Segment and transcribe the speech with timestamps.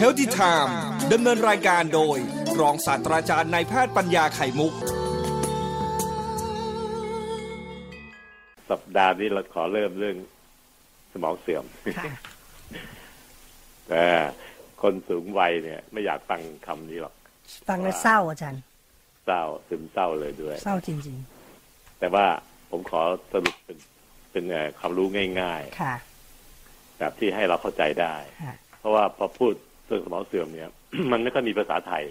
[0.00, 0.70] Healthy Time
[1.12, 2.18] ดำเนินรายการโดย
[2.60, 4.72] รองศาสตราจารย์นายแพทย์ปัญญาไข่มุก
[8.70, 10.16] สัปดาห์นี้เราขอเริ่มเรื่อง
[11.12, 11.64] สมองเสื่อม
[13.88, 14.04] แต่
[14.82, 17.14] คนสูงวัยเนี่ย ไม่อยากฟังคำนี้หรอก
[17.68, 18.62] ฟังแล้วเศร้าอาจารย์
[19.26, 21.18] เศร้าซึมเศร้าเลยด้วย เศร้าจริง
[22.00, 22.26] แต่ว่า
[22.70, 23.02] ผมขอ
[23.32, 23.78] สรุปเป็น
[24.32, 25.06] เป็นเอ่อความรู้
[25.40, 29.54] ง่ายๆค่ะๆแบบที่ให้เราเข้าใจได้ค่ะเพราะว่าพอพูด
[29.86, 30.70] เรื่องสมองเสื่อมเนี่ย
[31.12, 32.04] มันไม่ค่อยมีภาษาไทย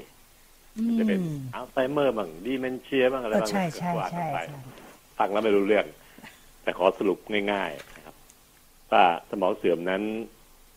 [0.77, 1.21] อืจะเป็นม
[1.53, 4.59] อัลไซเมอร์บ้างดีเมนเชียบ้างอะไรก็บ้างใช่ใช่ว่ากันใช่ไปใช่
[5.17, 5.85] ฟังแล้วไม่รู้เรื่อง
[6.63, 7.19] แต่ขอสรุป
[7.51, 8.15] ง่ายๆนะครับ
[8.91, 10.01] ว่าสมองเสื่อมนั้น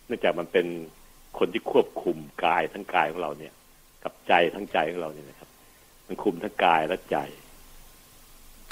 [0.07, 0.67] เนื่องจากมันเป็น
[1.39, 3.53] คนที่ควบคุมกายทั้งกายของเราเนี่ย
[4.03, 5.49] กับใจทั้งใจของเราเนี่ยนะครับ
[6.07, 7.19] มันคุมทั้งกายและใจ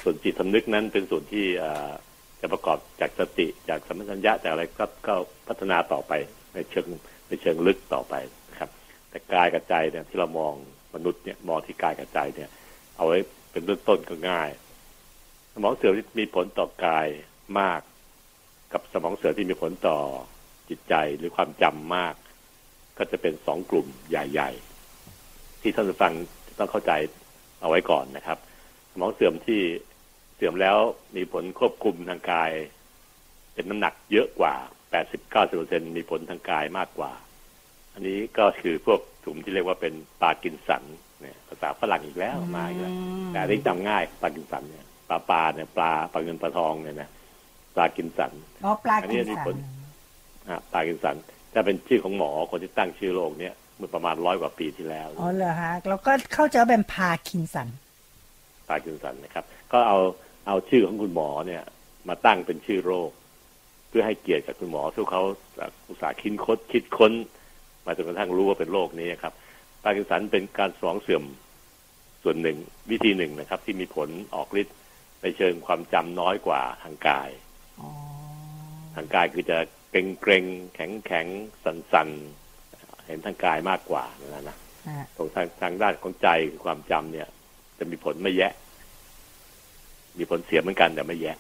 [0.02, 1.90] ส่วนจิตสำนึกนั้นเป็นส่วนที่เอ่อ
[2.40, 5.14] จะประกอบจากสติจากสัมปชัญญะจากอะไรก็ก็
[5.48, 6.12] พัฒนาต่อไป
[6.54, 6.86] ในเชิง
[7.28, 8.14] ในเชิงลึกต่อไป
[8.50, 8.70] นะครับ
[9.10, 10.54] แต่กายกับใจเนี่ยที่เรามอง
[10.94, 12.50] มนุษย์เนี่ยมองที่กายกับใจเนี่ย
[12.96, 13.18] เอาไว้
[13.50, 14.50] เป็นเบื้องต้นก็ง่าย
[15.54, 17.06] สมองเสื่อมที่มีผลต่อกาย
[17.60, 17.80] มาก
[18.72, 19.98] กับสมองเสื่อมที่มีผลต่อ
[20.68, 22.14] จิตใจหรือความจำมาก
[22.98, 24.50] ก็จะเป็นสองกลุ่มใหญ่
[25.06, 26.12] ๆ ที่ท่านผู้ฟัง
[26.58, 26.92] ต้องเข้าใจ
[27.60, 28.38] เอาไว้ก่อนนะครับ
[28.92, 29.60] สมองเสื่อมที่
[30.34, 30.76] เสื่อมแล้ว
[31.16, 32.50] มีผลควบคุมทางกาย
[33.54, 34.54] เป็นน้ำหนักเยอะกว่า
[35.24, 37.12] 80-90%มีผลทางกายมากกว่า
[37.96, 40.82] อันนี้ก็คือพวกกลุ่มที่เรียกว่าเป็นปาร์กินสัน
[41.20, 42.92] เนี่ยภาษาฝรั่งอีกแล้วมาอีกแล้ว
[43.32, 47.10] แต่อันนี้จำง่ายปลากินสันเนี่ยปลาปลาเนี่ยปลาปลาเงินปลาทองเนี่ยนะ
[47.74, 48.32] ปลากินสัน
[48.64, 49.58] อ๋อปลาอันนี้กินมีสัผลน
[50.48, 51.16] อะพาร์กินสัน
[51.52, 57.68] ถ้าเป็นชื่อของหมอคนที่ตั้งชื่อโรคเนี่ยเมื่อประมาณร้อยกว่าปีที่แล้วอ๋อเหรอฮะแล้วก็เข้าใจว่าเป็นพาร์คินสัน
[58.68, 59.98] พาร์กินสันนะครับ ก็เอา
[60.46, 61.62] เอาชื่อของคุณหมอเนี่ย
[62.08, 63.10] มาตั้งเป็นชื่อโรค
[63.88, 65.22] เพื่อให้เกียรติกับคุณหมอที่เขา
[65.88, 67.12] อุตส่าห์คิดค้นคิดค้น
[67.86, 69.32] มาจนกระทั่งรู้ว่าเป็นโรคนี้ครับ
[69.82, 71.24] พาร์กินสันเป็นการสมองเสื่อม
[72.22, 72.58] ส่วนหนึ่ง
[72.90, 74.76] วิธีหนึ่งนะครับ ที่มีผลออกฤทธิ์
[75.22, 77.30] ในเชิงความจำน้อยกว่าทางกาย
[78.94, 79.58] ทางกายคือจะ
[79.90, 80.44] เกรงเกรง
[80.74, 81.26] แข็งแข็ง
[81.64, 82.08] สันสัน
[83.06, 84.56] เห็นทางกายมากกว่านั่นนะ
[85.16, 87.28] ตรงทางทางด้านของใจคือความจำเนี่ย
[87.78, 88.52] จะมีผลไม่แยะ
[90.18, 91.36] มีผลเสียเหมือนกันแต่ไม่แยะ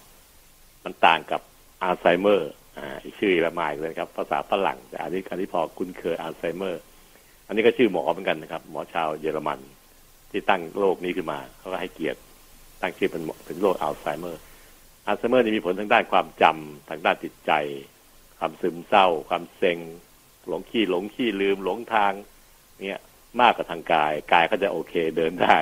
[0.84, 1.40] มันต่างกับ
[1.82, 2.50] อัลไซเมอร์
[3.18, 6.82] ชื่อละหมายเลยครับ ภาษาฝรั่งแต่อันนี้อันนี้พอคุ้นเคยอัลไซเมอร์
[7.46, 9.60] อันนี้ก็ชื่อหมอเหมือนกันนะครับ หมอชาวเยอรมัน
[10.30, 12.20] ที่ตั้งโรคนี้ขึ้นมา เขาก็ให้เกียรติ
[12.82, 14.40] ตั้งชื่อเป็นเป็นโรคอัลไซเมอร์
[15.06, 17.52] อัลไซเมอร์นี่มีผลทางด้านความจำทางด้านจิตใจ
[18.38, 19.78] ความซึมเศร้า ความเซ็ง
[20.48, 22.12] หลงขี้หลงขี้ลืมหลงทาง
[22.86, 23.00] เนี่ย
[23.40, 25.58] มากกว่าทางกาย กายก็จะโอเคเดินได้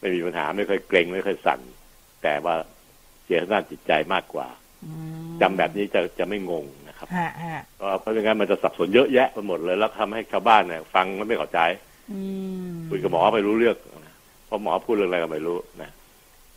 [0.00, 1.60] ไม่มีปัญหาไม่เคยเกร็งไม่เคยสั่น
[2.22, 2.54] แต่ว่า
[3.24, 4.48] เสียทางด้านจิตใจมากกว่า
[5.40, 11.60] จำแบบนี้จะจะไม่งงนะครับฮะฮะเพราะเพราะไม่งั้นมันจะสับสนเยอะแยะไปหมดเลย แล้วทำให้ชาวบ้านเนี่ยฟังแล้วไม่เข้าใจ
[12.12, 12.20] อื
[12.66, 15.90] มคุยกับหมอไม่รู้เรื่องนะเพราะหมอพูดเรื่องอะไรก็ไม่รู้นะ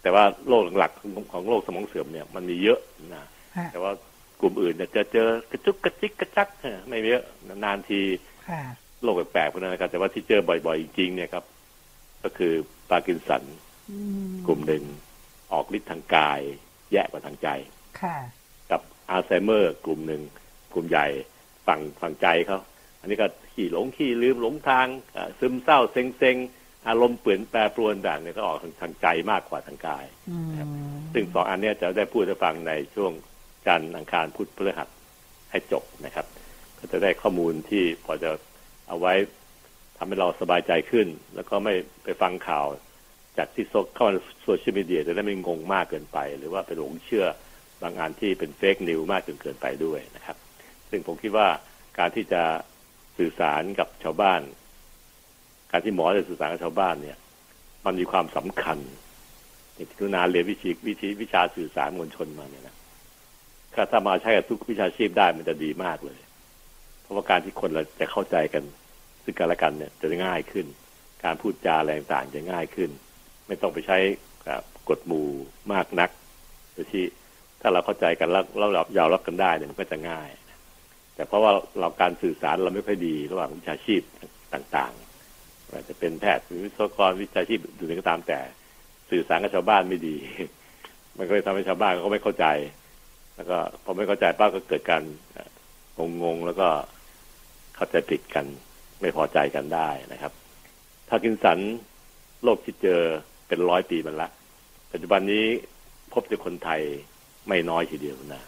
[0.02, 2.80] แต่ว่าโรคหลักๆของของโรคสมองเสื่อมเนี่ยมันมีเยอะ
[3.16, 3.24] นะ
[3.58, 3.92] ฮะแต่ว่า
[4.42, 8.02] กลุ่มอื่นเนี่ยจะเจอกระจุกกระจิกกระจักเออไม่เยอะนานๆที
[8.50, 8.62] ค่ะ
[9.04, 11.44] โรคแปลกๆพวกนั้นนะครับแต่ว่าที่เจอบ่อยๆจริงๆเนี่ยครับ
[12.24, 12.54] ก็คือ
[12.90, 13.44] พาร์กินสัน
[13.92, 14.84] อืมกลุ่มหนึ่ง
[15.54, 16.42] ออกฤทธิ์ทางกาย
[16.92, 17.77] แย่กว่าทางใจค่ะ
[18.72, 20.22] กับอัลไซเมอร์กลุ่มหนึ่ง
[20.74, 21.08] กลุ่มใหญ่
[21.68, 22.60] ฝั่งฝั่งใจเขา
[23.00, 26.38] อันนี้ก็ขี่หลงขี่ลืมหลงทางอ่าซึมเศร้าเซ็งเซ็ง
[26.88, 30.50] อารมณ์เปลี่ยนแปรปรวนต่างเนี่ยก็ออกทางทางใจมากกว่าทางกายอืม
[31.14, 33.12] ซึ่งสองอันเนี้ยจะได้พูดให้ฟังในช่วง
[33.68, 34.88] จันทร์อังคารพุธพฤหัส
[35.52, 36.26] ให้จบนะครับ
[36.80, 38.30] ก็จะได้ข้อมูลที่พอจะ
[38.88, 39.14] เอาไว้
[39.98, 42.66] ทำให้เราสบายใจขึ้น แล้วก็ไม่ไปฟังข่าว
[43.38, 44.14] จากที่โซเข้ามา
[44.44, 47.26] โซเชียลมีเดียจะได้ไม่งงมากเกินไป หรือว่าไปหลงเชื่อ
[47.82, 50.38] บางอันที่เป็นเฟกนิวมากจนเกินไปด้วยนะครับ
[50.90, 51.48] ซึ่งผมคิดว่า
[52.00, 52.42] การที่จะ
[53.18, 54.42] สื่อสารกับชาวบ้าน
[55.72, 57.18] การที่หมอจะสื่อสารกับชาวบ้านเนี่ย
[57.86, 58.78] มันมีความสำคัญ
[59.74, 62.76] อย่างที่คุนาเรียนวิชาวิชาวิชาสื่อสารมวลชนมาเนี่ยนะ
[63.74, 66.20] ถ้าถ้ามาใช้กับทุกวิชาชีพได้มันจะดีมากเลย
[67.02, 68.64] เพราะว่าการที่คนเราจะเข้าใจกัน
[69.24, 70.66] ซึ่งกันและกันเนี่ยจะง่ายขึ้น
[71.24, 72.90] การพูดจาอะไรต่างๆจะง่ายขึ้น
[73.48, 73.98] ไม่ต้องไปใช้
[74.90, 75.28] กฎหมู่
[75.74, 76.10] มากนัก
[76.74, 78.44] โดยที่าเราเข้าใจกันแล้ว
[78.74, 80.30] เรายอมรับกันได้เนี่ยมันก็จะง่าย
[81.16, 84.02] แต่เพราะว่าเราการสื่อสารเราไม่ค่อยดีระหว่างวิชาชีพ
[84.54, 88.40] ต่างๆอาจจะเป็นแพทย์หรือวิศวกรวิชาชีพอื่นก็ตามแต่
[89.10, 90.16] สื่อสารกับชาวบ้านไม่ดี
[91.18, 92.46] มันก็เลยทำให้ชาวบ้านเขาไม่เข้าใจ
[93.36, 95.04] แล้วก็พอไม่เข้าใจป้าก็เกิดการ
[96.24, 96.68] งงๆแล้วก็
[97.76, 98.46] เข้าใจผิดกัน
[99.02, 100.32] ไม่พอใจกันได้นะครับ
[101.10, 101.60] พาร์กินสัน
[102.44, 103.02] โรคที่เจอ
[103.48, 104.30] เป็นร้อยปีมันละ
[104.92, 105.46] ปัจจุบันนี้
[106.14, 106.82] พบในคนไทย
[107.48, 108.44] ไม่น้อยทีเดียวนะ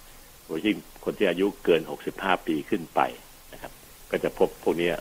[0.45, 1.81] โดยยิ่งคนที่อายุเกิน
[2.13, 3.01] 65 ปีขึ้นไป
[3.53, 3.71] นะครับ
[4.11, 4.95] ก็จะพบพวกเนี้ย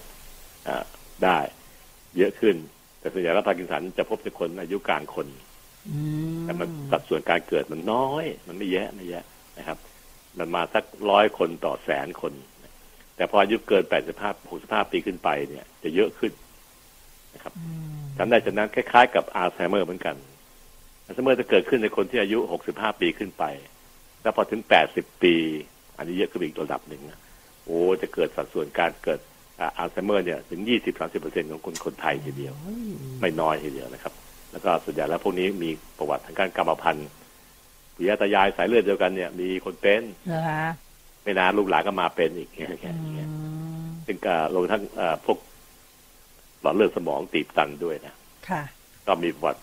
[0.68, 0.84] อ่า
[1.24, 1.38] ได้
[2.16, 2.56] เยอะขึ้น
[3.00, 5.26] แต่ส่วนใหญ่แล้วพาร์กินสันจะพบในคนอายุกลางคน
[5.88, 5.98] อื
[6.36, 9.24] มแต่มันสัดส่วนการเกิดมันน้อย มันไม่แยะไม่แยะ
[9.58, 9.78] นะครับ
[10.38, 12.32] มันมาสักร้อยคนต่อแสนคน
[13.16, 16.32] แต่พออายุเกินแปดสิบห้าหกสิบห้าปีขึ้นไปเนี่ย จะเยอะขึ้น
[17.34, 20.16] นะครับอืมจำได้จากนั้นคล้ายๆกับอัลไซเมอร์เหมือนกัน
[21.04, 23.44] อัลไซเมอร์จะเกิดขึ้นในคนที่อายุหกสิบห้าปีขึ้นไป
[24.28, 25.34] แล้วพอถึงแปดสิบปี
[25.96, 27.18] อันนี้เยอะขึ้นไปอีกระดับหนึ่งนะ
[27.64, 29.20] โอ้จะเกิดสัดส่วนการเกิด
[29.60, 32.86] อ่าอัลไซเมอร์เนี่ยถึงยี่สิบสามสิบเปอร์เซ็นของคนคนไทยทีเดียวโอ้ย
[33.20, 34.12] ไม่น้อยทีเดียวนะครับ
[34.52, 37.08] แล้วก็ส่วนใหญ่แล้วพวกนี้มีประวัติทางการกรรมพันธุ์
[37.94, 40.62] ปุยาตายายสายเลือดเดียวกันเนี่ยมีคนเป็นเหรอคะ
[41.22, 45.38] ไม่นานลูกหลานก็มาเป็นอีกอย่างอืเงี้ยอย่างเงี้ยมซึ่งก็รวมทั้งเอ่อพวก
[46.62, 48.14] หลอดเลือดสมองตีบตันด้วยนะ
[48.48, 48.62] ค่ะ
[49.06, 49.60] ก็มีประวัติ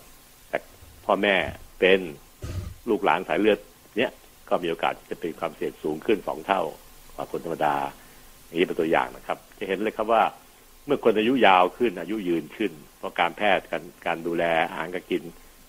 [0.52, 0.62] จาก
[1.04, 1.34] พ่อแม่
[1.80, 2.00] เป็น
[2.88, 3.75] ลูกหลานสายเลือดเนี้ย
[4.48, 6.62] ก็มีโอกาสจะเป็นความเสี่ยงสูงขึ้นสองเท่า
[7.14, 7.76] กว่าคนธรรมดา
[8.44, 10.22] อย่างนี้เป็นตัวอย่างนะครับ จะเห็นเลยครับว่า
[10.86, 15.22] เมื่อคนอายุยาวขึ้น อายุยืนขึ้น เพราะการแพทย์การการดูแลอาหารการกิน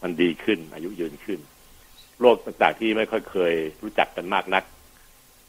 [0.03, 1.39] มันดีขึ้น อายุยืนขึ้น
[2.21, 3.53] โรคต่างๆที่ไม่ค่อยเคย
[3.83, 4.63] รู้จักกันมากนัก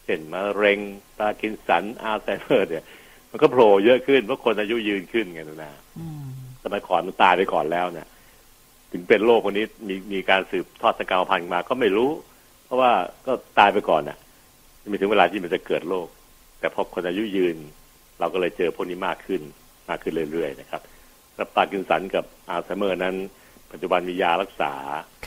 [0.05, 0.79] เช่นมะเร็ง
[1.19, 2.85] ปากินสันอัลไซเมอร์เนี่ย
[3.31, 5.73] มันก็โผล่เยอะขึ้นเพราะคนอายุยืนขึ้นไงนะ
[6.63, 8.07] สมัยก่อนมันตายไปก่อนแล้วเนี่ย
[8.93, 12.11] ถึงเป็นโรคคนนี้มีมีการสืบทอดสกาวพันธุ์มาก็ไม่รู้
[12.69, 12.93] เพราะว่า
[13.27, 14.19] ก็ตายไปก่อนน่ะ
[14.89, 16.09] ไม่ถึงเวลาที่มันจะเกิดโรค
[16.61, 17.57] แต่พอคนอายุยืน
[18.19, 19.43] เราก็เลยเจอพวกนี้มากขึ้น
[19.89, 20.83] มากขึ้นเรื่อยๆนะครับ
[21.37, 23.15] แล้วพาร์กินสันกับอัลไซเมอร์นั้น
[23.73, 24.73] ปัจจุบันมียารักษา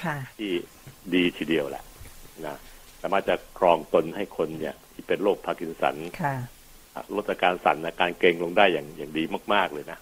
[0.02, 0.52] ค่ะที่
[1.14, 1.84] ดีทีเดียวแหละ
[2.46, 2.58] นะ
[3.02, 6.36] สามารถจะประคองตนให้คนเนี่ย ที่เป็นโรคพาร์กินสันค่ะ
[7.16, 9.24] ลดอาการสั่นอาการเกร็งลงได้อย่างอย่างดี
[9.54, 10.00] มาก ๆเลยนะ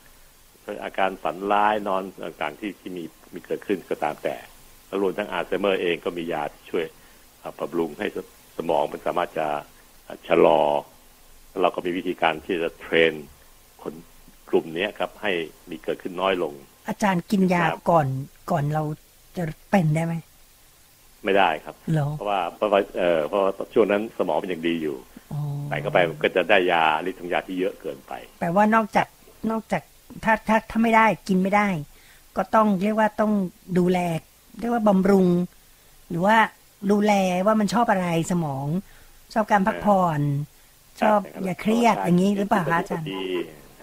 [0.86, 3.04] อาการฝันร้ายนอนต่างๆที่ที่มี
[3.34, 4.36] มีเกิดขึ้นก็ตามแต่
[4.88, 6.86] แล้วรวมทั้งอัลไซเมอร์เองก็มียาที่ช่วย
[7.42, 8.18] อ่าบำรุงให้ส
[8.58, 9.48] สมองมันสามารถจะ
[10.28, 10.62] ชะลอ
[11.50, 13.14] แล้วเราก็มีวิธีการที่จะเทรน
[13.82, 13.94] คน
[14.50, 15.32] กลุ่มเนี้ยครับ ให้
[15.70, 16.54] มีเกิดขึ้นน้อยลง
[16.88, 18.08] อาจารย์กินยาครับก่อน
[18.52, 18.84] ก่อนเรา
[19.38, 20.14] จะเป็นได้ไหม
[21.26, 24.98] ไม่ได้ครับเหรอเพราะว่าเพราะว่าเออเพราะว่าช่วงนั้นสมองมันยังดีอยู่
[25.32, 25.40] อ๋อ
[25.70, 29.08] ใส่เข้าไปมันก็จะได้ยาฤทธิ์ของยาที่เยอะเกินไป แปลว่านอกจาก
[29.52, 29.84] นอกจาก
[30.24, 31.68] ถ้าถ้าถ้าไม่ได้กินไม่ได้
[32.38, 33.32] ก็ต้องเรียกว่าต้อง
[33.78, 34.00] ดูแล
[34.60, 35.28] เรียกว่าบำรุง
[36.10, 36.38] หรือว่า
[36.92, 37.14] ดูแล
[37.46, 38.68] ว่ามันชอบอะไรสมอง
[39.34, 40.22] ชอบการพักผ่อน
[41.02, 43.24] ชอบอย่าเครียดอย่างนี้หรือเปล่าคะอาจารย์ดี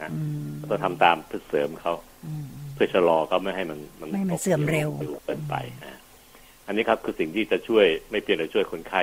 [0.00, 1.94] ฮะอืมก็ต้องทำตามเพื่อเสริมเขา
[2.26, 3.78] อืมเพื่อชะลอเขาไม่ให้มัน
[4.10, 4.90] ไม่ให้มันเสื่อมเร็ว
[5.24, 5.54] เกินไป
[5.84, 5.98] อะ
[6.66, 9.02] อันนี้ครับคือสิ่งที่จะช่วยไม่เพียงแต่ช่วยคนไข้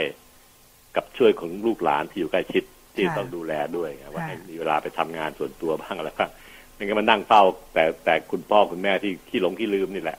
[0.96, 2.64] กับช่วยของลูกหลานที่อยู่ใกล้ชิด
[2.96, 6.32] ที่ค่ะต้องดูแลด้วยนะว่าค่ะให้มีเวลาไปทำงานส่วนตัวบ้างอะไรบ้าง
[6.74, 7.44] ไม่งั้นมันนั่งเฝ้า
[7.74, 10.18] แต่แต่คุณพ่อคุณแม่ที่ขี้หลงขี้ลืมนี่แหละ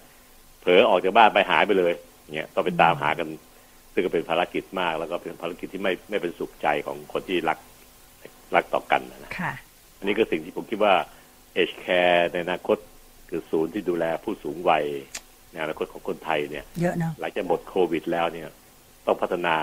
[0.61, 1.93] เผลอออกจากบ้านไปหายไปเลย
[2.35, 3.29] เนี่ยต้องไปตามหากัน
[3.95, 7.59] ซึ่งก็เป็นภารกิจมาก แล้วก็เป็นภารกิจที่ไม่ไม่เป็นสุขใจของคนที่รัก
[8.55, 9.53] รักต่อกันนะค่ะ
[9.99, 10.95] อันนี้ก็สิ่งที่ผมคิดว่า
[11.55, 12.79] เอชแคร์ในอนาคต
[13.29, 14.85] คือศูนย์ที่ดูแลผู้สูงวัย
[15.53, 18.49] ในอนาคตของคนไทยเนี่ยเยอะเนาะหลังจากหมดโควิดแล้วเนี่ย
[19.07, 19.57] ต้องพัฒนา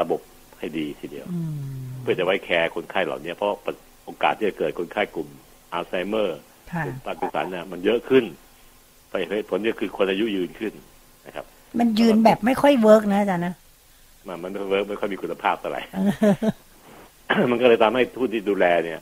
[0.00, 0.20] ระบบ
[0.58, 3.50] ให้ดีทีเดียวอืมเพื่อจะไว้แคร์คนไข้เหล่านี้เพราะ
[4.04, 5.28] โอกาสที่จะเกิดคนไข้กลุ่ม
[5.72, 6.38] อัลไซเมอร์
[6.72, 8.24] ค่ะกลุ่มปาร์กินสันเนี่ยมันเยอะขึ้น
[9.10, 10.72] ไปเหตุผลก็คือคนอายุยืนขึ้น
[11.26, 11.44] นะครับ
[11.78, 13.54] มันยืนแบบไม่ค่อย work นะอาจารย์นะ
[14.26, 15.82] มันมันไม่ work ไม่ค่อยมีคุณภาพเท่าไหร่
[17.50, 19.00] มันก็เลยทำให้ผู้ที่ดูแลเนี่ย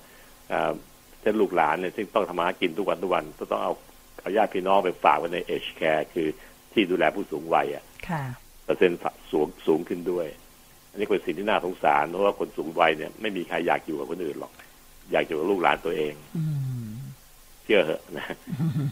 [0.52, 0.72] อ่า
[1.20, 3.72] เช่นลูกหลานเนี่ยซึ่งต้องทำมาหากินทุกวันทุกวันก็ต้องเอา
[4.20, 6.28] เอาญาติพี่น้องไปฝากไว้ใน aged care คือ
[6.72, 8.24] ที่ดูแลผู้สูงวัยอะค่ะ
[8.64, 8.98] เปอร์เซ็นต์
[9.32, 10.26] สูงสูงขึ้นด้วย
[10.90, 14.52] อันนี้เป็นสิ่งที่น่าสงสารเพราะว่าคนสูงวัยเนี่ยไม่มีใครอยากอยู่กับคนอื่นหรอก
[15.12, 16.44] อยากอยู่กับลูกหลานตัวเองอื
[16.84, 16.88] ม
[17.64, 18.26] เชื่อเหอะนะ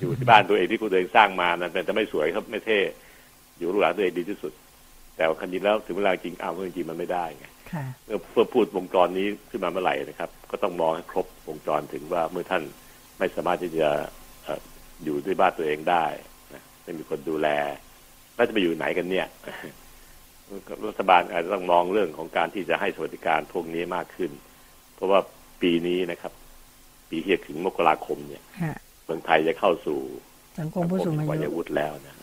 [0.01, 2.79] อยู่ที่บ้านตัวเองที่คุณตัวเองสร้างมานั้นแต่จะไม่สวยครับไม่เท่
[3.59, 4.53] อยู่กับลูกหลานตัวเองดีที่สุด
[5.21, 12.63] แต่ว่าคันนี้แล้วถึงเวลาจริงอ้าวจริงๆมันไม่ได้ไงค่ะเมื่อเพื่อพูดวงจรนี้ขึ้นมาเมื่อไหร่นะครับ ก็ต้องมองให้ครบวงจรถึงว่าเมื่อท่าน
[13.19, 13.89] ไม่สามารถที่จะ
[14.45, 14.61] เอ่อ
[15.05, 16.05] อยู่ด้วยบ้านตัวเองได้
[16.55, 17.49] นะไม่มีคนดูแล
[18.35, 19.27] แล้วจะไปอยู่ไหนกันเนี่ย
[20.89, 24.31] รัฐบาลอาจจะต้องมองเรื่องของการที่จะให้สวัสดิการพวกนี้มากขึ้น
[24.95, 25.21] เพราะว่า
[25.63, 26.33] ปีนี้นะครับ
[27.11, 28.75] ปีที่จะถึงมกราคมเนี่ยค่ะ
[29.05, 29.99] เมืองไทยจะเข้าสู่
[30.61, 32.17] สังคมผู้สูงอาวัยยุวุฒิแล้วนะ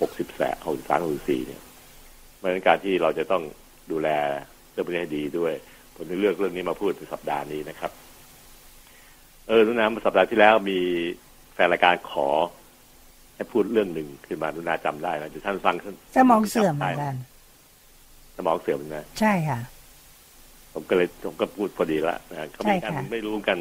[0.00, 1.62] หกสิบแสหกสิบสามหกสิบสี่เนี่ย
[2.38, 3.42] เพราะฉะนั้นการที่เราจะต้อง
[3.92, 4.08] ดูแล
[4.72, 5.54] เรื่องพวกนี้ให้ดีด้วย
[5.94, 7.90] ผมถึงเลือกเรื่องนี้มาพูดในสัปดาห์นี้นะครับ
[9.48, 10.78] เออนุนาสัปดาห์ที่แล้วมี
[11.54, 12.28] แฟนรายการขอ
[13.36, 17.22] ให้พูดเรื่องหนึ่งขึ้นมานุนาจำได้นะเดี๋ยวท่านฟังท่านสมองเสื่อมได้อาจารย์
[18.36, 19.60] สมองเสื่อมนะใช่ค่ะ
[20.72, 23.58] ผมก็เลยผมก็พูดพอดีละนะเขามีการใช่ค่ะไม่รู้กัน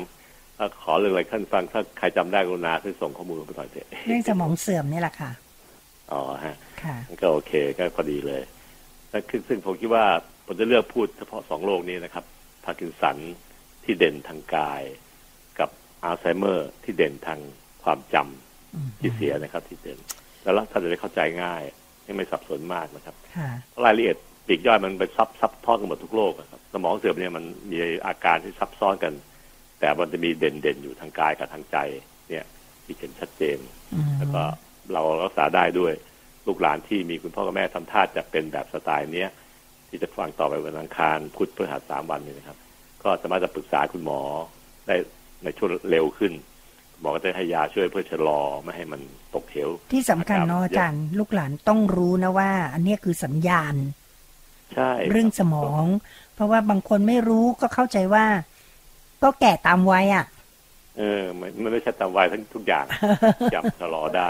[0.57, 5.31] ถ้าขอเรื่องอะไรท่านฟังถ้าใครจำได้กรุณาช่วยส่งข้อมูลมาหน่อยเถอะเรื่องสมองเสื่อมนี่แหละค่ะ
[6.11, 8.56] อ๋อฮะ ค่ะก็โอเคก็พอดีเลยแล้วคือ
[9.47, 10.05] ซึ่งผมคิดว่า
[10.45, 12.25] ผมจะเลือกพูดเฉพาะสองโรคนี้นะครับ
[12.65, 13.17] พาร์กินสัน
[13.83, 14.83] ที่เด่นทางกาย
[15.59, 15.69] กับ
[16.03, 17.39] อัลไซเมอร์ ที่เด่นทาง
[17.83, 19.99] ความจำอืมที่เสียนะครับ ที่เด่น
[20.43, 21.63] แล้วท่านจะได้เข้าใจง่าย
[22.17, 23.49] ไม่สับสนมากนะครับค่ะ
[23.85, 29.13] รายละเอียดปลีกย่อยมันไปซับซับซ้อนกันหมดทุกโรคอะครับสมองเสื่อมเนี่ยมันมีอาการที่ซับซ้อนกัน
[29.79, 31.77] แต่มันจะมีเด่นเด่นๆอยู่ทางกายกับทางใจ
[32.29, 32.45] เนี่ย
[32.83, 33.57] ที่เห็นชัดเจน
[33.93, 34.41] อืมแล้วก็
[34.93, 35.93] เรารักษาได้ด้วย
[36.47, 39.29] ลูกหลานที่มีคุณพ่อกับแม่ทำท่าจะเป็นแบบสไตล์เนี้ย
[39.89, 42.57] ที่จะฟังต่อไปวันอังคารพุธพฤหัสสามวันนี้นะครับ
[43.03, 44.19] ก็สามารถจะปรึกษาคุณหมอ
[44.87, 44.95] ได้
[45.43, 46.33] ในช่วงเร็วขึ้น
[47.01, 49.01] หมอก็จะให้ยาช่วยเพื่อชะลอไม่ให้มัน
[49.35, 53.75] ตกเหวที่สำคัญเนาะอาจารย์ ลูกหลานต้องรู้นะว่า อันเนี้ยคือสัญญาณ
[54.73, 55.83] ใช่ เรื่องสมอง
[56.35, 58.25] เพราะว่าบางคนไม่รู้ก็เข้าใจว่า
[59.23, 60.25] ก็แก่ตามวัยอะ
[60.97, 62.85] เออ มันมันไม่ใช่ตามวัยทั้งทุกอย่าง
[63.55, 64.29] จับชะลอได้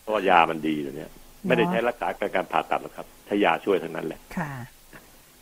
[0.00, 1.10] เพราะว่ายามันดีตัวเนี้ย
[1.48, 4.52] ไม่ได้ใช้รักษาการการผ่าตัดหรอกครับใช้ยาช่วยทั้งนั้นแหละค่ะ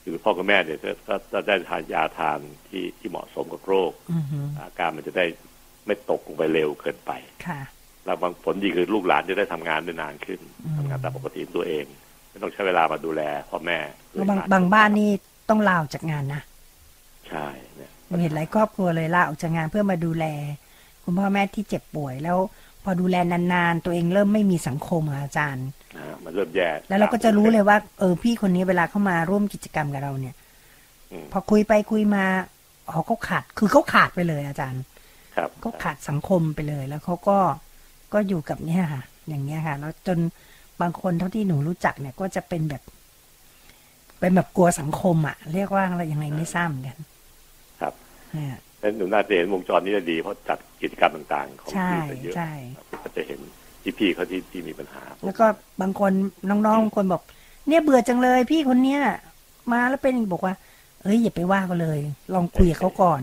[0.03, 5.27] คือพ่อกับแม่เนี่ยก็ก็จะได้ทานยาทานที่ที่เหมาะสมกับโรคอือหืออาการมันจะได้
[5.87, 7.13] ไม่ตกลงไปเร็วเกินไป
[7.47, 7.61] ค่ะ
[8.05, 11.85] แล้วบางผลดีคือลูกหลานจะได้ทำงานได้นานขึ้นอืมทำงานตามปกติของตัวเอง
[12.31, 13.79] ไม่ต้องใช้เวลามาดูแลพ่อแม่
[14.13, 15.11] แล้วบางบางบ้านนี่
[15.49, 16.43] ต้องลาออกจากงานนะ
[17.29, 17.47] ใช่
[17.77, 20.25] เนี่ยเราเห็นหลายครอบครัวเลยลาออกจากงานเพื่อมาดูแล
[21.05, 22.39] คุณพ่อแม่ที่เจ็บป่วยแล้ว
[22.85, 30.35] พอดูแลนานๆ ตัวเองเริ่มไม่มีสังคมอะอาจารย์ นะฮะมันเริ่มแย่แล้วเราก็จะรู้เลยว่า เออพี่คนนี้เวลาเข้ามาร่วมกิจกรรมกับเราเนี่ย
[31.13, 32.25] อืมพอคุยไปคุยมา
[32.89, 34.83] อ๋อเขาขาด คือเขาขาดไปเลยอาจารย์
[35.37, 37.39] ครับเขาขาดสังคมไปเลย แล้วเขาก็
[38.13, 40.19] ก็อยู่กับเนี่ยค่ะ อย่างเงี้ยค่ะ แล้วจน
[40.81, 42.83] บางคนเท่าที่หนูรู้จักเนี่ย ก็จะเป็นแบบ
[44.21, 46.99] เป็นแบบกลัวสังคมอะ เรียกว่าอะไรยังไงไม่ทราบเหมือนกัน
[47.81, 47.95] ครับ
[48.35, 53.41] อ่าแล้วหนูน่าจะเห็นวงจรนี้จะดีเพราะจัดกิจกรรมต่าง ๆ ของใช่พี่ไปเยอะใช่ครับก็จะเห็น
[53.99, 55.47] พี่ๆเขาที่ที่มีปัญหา แล้วก็
[55.81, 56.13] บางคน
[56.51, 57.23] น้องๆบางคนบอก
[57.69, 59.01] เนี่ยเบื่อจังเลย พี่คนเนี้ย
[59.73, 60.55] มาแล้วเป็นบอกว่า
[61.03, 61.99] เอ้ยอย่าไปว่าเขาเลย
[62.35, 63.23] ลองคุยกับเขาก่อน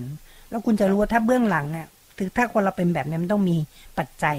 [0.49, 3.57] แล้วคุณจะรู้ว่าถ้าเบื้องหลังเนี่ยถึงถ้าคนเราเป็นแบบนี้มันต้องมี
[3.97, 4.37] ปัจจัย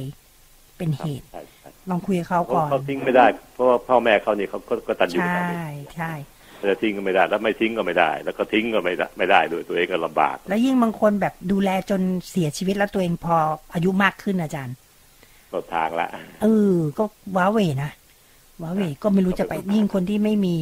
[0.79, 5.55] เป็นเหตุใช่ใช่ลองคุยกับเขาเพราะก่อนเขาทิ้งไม่ได้ เพราะว่าพ่อแม่เขานี่เขาก็ก็ตันอยู่ใช่กับเขา
[5.97, 6.13] ใช่
[6.57, 12.01] เขาจะทิ้งก็ไม่ได้ แล้วไม่ทิ้งก็ไม่ได้ แล้วก็ทิ้งก็ไม่ได้ไม่ได้ด้วยตัวเองก็ลำบาก แล้วยิ่งบางคนแบบดูแลจน
[12.31, 13.37] เสียชีวิตแล้วตัวเองพอ
[13.75, 14.77] อายุมากขึ้นอาจารย์
[15.55, 16.09] หมดทางละ
[16.43, 17.05] เออ ก็
[17.37, 17.91] ว้าเหวนะ
[18.63, 20.57] ว้าเหวก็ไม่รู้จะไปยิ่งคนที่ไม่มี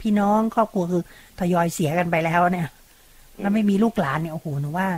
[0.00, 1.02] พี่น้องครอบครัวคือ
[1.40, 2.68] ทยอยเสียกันไปแล้วเนี่ย
[3.40, 4.88] แล้วไม่มีลูกหลานเนี่ยโอ้โหหนูว่า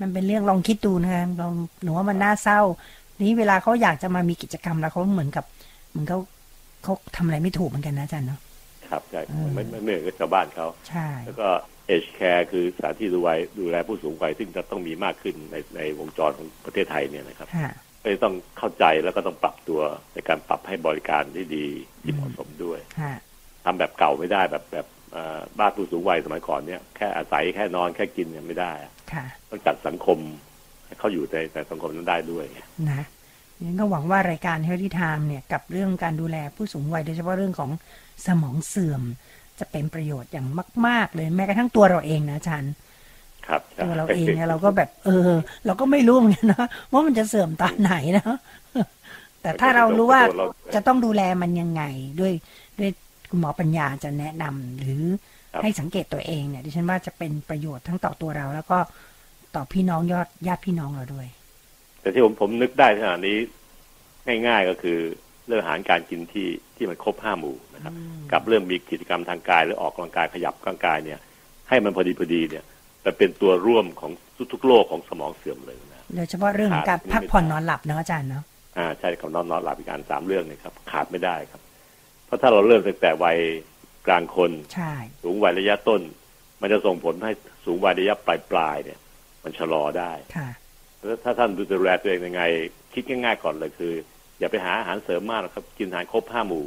[0.00, 1.52] มันเป็นเรื่องลองคิดดูนะคะลอง
[1.82, 2.60] หนูว่ามันน่าเศร้า
[3.22, 5.44] นี้เวลาเขาอยากจะมามีกิจกรรมแล้วเขาเหมือนกับ
[5.90, 6.18] เหมือนเขา
[6.82, 8.40] เขาทำอะไรไม่ถูกเหมือนกันนะอาจารย์เนาะ
[8.88, 11.48] ครับใช่อืมไม่ไม่ไม่เหมือนกับชาวบ้านเขาใช่แล้วก็
[11.86, 17.70] เอชแคร์คือสถานที่ดูแลดูแลผู้สูงวัยซึ่งจะต้องมีมากขึ้นในในวงจรของประเทศไทยเนี่ยนะครับค่ะ
[18.06, 19.80] ก็จะต้องเข้าใจแล้วก็ต้องปรับตัว
[20.14, 21.66] ในการปรับให้บริการที่ดี
[22.02, 23.14] ที่เหมาะสมด้วยค่ะ
[23.64, 30.18] ทำแบบเก่าไม่ได้แบบแบบเอ่อบ้านผู้สูงวัยสมัยก่อนเนี่ยแค่อาศัยแค่นอนแค่กินเนี่ยไม่ได้อะค่ะต้องจัดสังคม
[30.86, 32.44] ให้เขาอยู่ในในสังคมนั้นได้ด้วย
[32.90, 33.04] นะ
[33.62, 37.70] งั้นก็หวังว่ารายการ Healthy Time เนี่ยกับเรื่องการดูแลผู้สูงวัยโดยเฉพาะเรื่องของ
[38.26, 39.02] สมองเสื่อม
[39.60, 40.48] จะเป็นประโยชน์อย่าง
[40.86, 42.72] มาก ๆ เลยแม้กระทั่งตัวเราเองนะอาจารย์
[43.48, 45.30] ครับใช่ตัวเราเองเนี่ยเราก็แบบ เออ
[45.66, 48.36] เราก็ไม่รู้เหมือนกันนะว่ามันจะเสื่อมตอนไหนนะ
[49.42, 50.22] แต่ถ้าเรารู้ว่า
[50.74, 51.82] จะต้องดูแลมันยังไง
[52.20, 52.32] ด้วย
[52.78, 52.90] ด้วย
[53.30, 55.02] คุณหมอปัญญาจะแนะนำหรือ
[55.62, 58.78] ให้สังเกตตัวเองเนี่ยดิฉันว่าจะเป็นประโยชน์ทั้งต่อตัวเรา แล้วก็
[59.54, 61.26] ต่อพี่น้องยอดญาติพี่น้องเราด้วย
[62.00, 63.36] แต่ที่ผมผมนึกได้ขนาดนี้
[64.46, 64.98] ง่ายๆก็คือ
[65.46, 67.94] เรื่องอาหารการกินที่ที่มันครบห้าหมู่นะครับ
[68.32, 71.20] กับเรื่องมีกิจกรรมทางกายหรือออกกำลังกายขยับร่างกายเนี่ย
[71.68, 72.64] ให้มันพอดีพอดีเนี่ย
[73.06, 74.12] แต่เป็นตัวร่วมของ
[74.52, 78.44] ทุกๆโรคของสมองเสื่อมเลยนะโดยเฉพาะเรื่องของการพักผ่อนนอนหลับเนาะอาจารย์เนาะ
[78.78, 81.60] อ่าใช่กับนอนนอนหลับอีกการสามเรื่องเนะครับ ขาดไม่ได้ครับ
[82.26, 83.38] เพราะถ้าเราเริ่มตั้งแต่วัย
[84.06, 86.00] กลางคนใช่สูงวัยระยะต้น
[86.60, 87.32] มันจะส่งผลให้
[87.64, 88.98] สูงวัยระยะปลายปลายๆเนี่ย
[89.44, 90.48] มันชะลอได้ค่ะ
[91.04, 92.42] แล้วถ้าท่านดูแลตัวเองยังไง
[92.94, 93.92] คิดง่ายๆก่อนเลยคือ
[94.38, 96.66] อย่าไปหาอาหารเสริมมากนะครับ กินอาหารครบห้าหมู่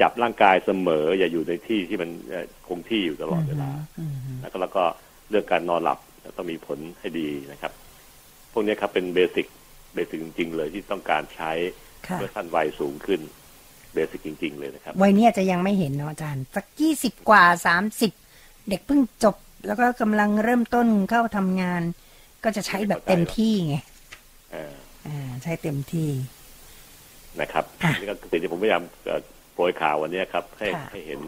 [0.00, 4.84] จับร่างกายเสมอ อย่าอยู่ในที่ที่มันเอ่อคงที่อยู่ตลอดเวลาอืมฮึแล้วก็แล้วก็
[5.30, 5.98] เรื่องการนอนหลับ
[6.36, 7.72] ต้องมีผลให้ดีนะครับ
[8.52, 9.46] พวกนี้ครับเป็นเบสิก
[9.94, 11.52] เบสิกจริง ๆ เลยที่ต้องการใช้
[12.06, 13.20] ค่ะเมื่อท่านวัยสูงขึ้น
[13.94, 18.12] เบสิกจริง ๆ เลยนะครับวัยเนี้ยจะยังไม่เห็นเนาะอาจารย์สักยี่สิบกว่าสามสิบ
[18.68, 21.82] เด็กเพิ่งจบ แล้วก็กำลังเริ่มต้นเข้าทำงาน
[22.44, 23.76] ก็จะใช้แบบเต็มที่ไง
[24.52, 24.74] เอ่อ
[25.06, 26.10] อ่าใช้เต็มที่
[27.40, 29.20] นะครับอะนี่ก็คือสิ่งที่ผมพยายามเอ่อ
[29.52, 31.20] โปรยข่าววันนี้ครับ ให้ค่ะให้เห็น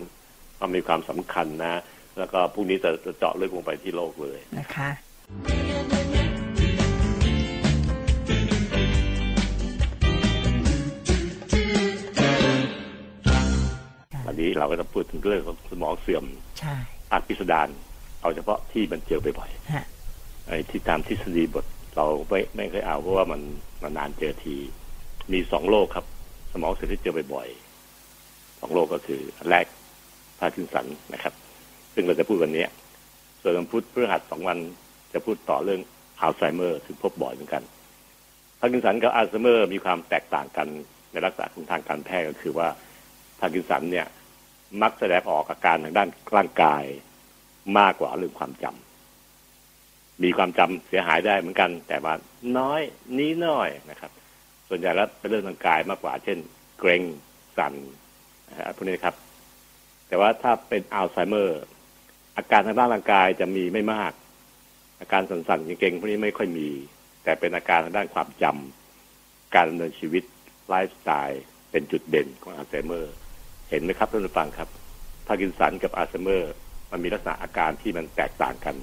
[0.59, 1.81] ว่ามีความสำคัญนะ
[2.19, 4.89] แล้วก็พรุ่งนี้จะจะเจาะลึกลงไปที่โลกเลยนะคะ
[14.27, 16.25] วันนี้เราก็จะพูดถึงเรื่องของสมองเสื่อม
[16.59, 16.77] ใช่
[17.13, 17.69] อาจพิสดาร
[18.21, 21.65] เอาเฉพาะที่มันเจอบ่อยฮะๆไอ้ที่ตามทฤษฎีบท
[21.97, 23.41] เราไม่ไม่เคยเอาเพราะว่ามัน
[23.83, 24.57] มันนานเจอที
[25.33, 26.07] มีสองโรคครับ
[26.53, 29.67] สมองเสื่อมที่เจอบ่อยๆสองโรคก็คืออันแรก
[30.39, 31.35] พาร์กินสันนะครับ
[32.01, 32.67] ซึ่งเราจะพูดวันนี้
[33.43, 34.59] ส่วนวันพุธพฤหัสสองวัน
[35.13, 35.81] จะพูดต่อเรื่อง
[36.21, 37.63] อัลไซเมอร์ซึ่งพบบ่อยเหมือนกัน
[38.61, 40.69] พาร์กินสันกับอัลไซเมอร์มีความแตกต่างกัน
[41.13, 42.69] ในลักษณะของทางการแพทย์ก็คือว่า
[43.41, 44.07] พาร์กินสันเนี่ย
[44.83, 46.85] มักแสดงออกอาการทางด้านร่างกาย
[47.79, 52.15] มากกว่าเรื่องความจำมีความจำเสียหายได้เหมือนกัน แต่ว่า
[52.59, 52.83] น้อย
[53.19, 54.11] นี้น้อยนะครับ
[54.69, 56.39] ส่วนใหญ่แล้วเป็นเรื่องทางกายมากกว่า เช่น
[56.79, 57.03] เกรง
[57.57, 57.75] สั่น
[58.77, 59.15] พวกนี้ครับ
[60.09, 61.63] แต่ว่าถ้าเป็นอัลไซเมอร์
[62.39, 64.13] อาการทางด้านร่างกายจะมีไม่มาก
[65.01, 66.69] อาการสั่นๆเกรงๆพวกนี้ไม่ค่อยมี
[67.25, 70.25] แต่เป็นอาการทางด้านความจำการดำเนินชีวิต
[70.69, 73.15] ไลฟ์สไตล์เป็นจุดเด่นของอัลไซเมอร์
[73.71, 74.69] เห็นไหมครับท่านผู้ฟังครับ
[75.27, 76.53] พาร์กินสันกับอัลไซเมอร์
[76.91, 78.77] มันมีลักษณะอาการที่มันแตกต่างกัน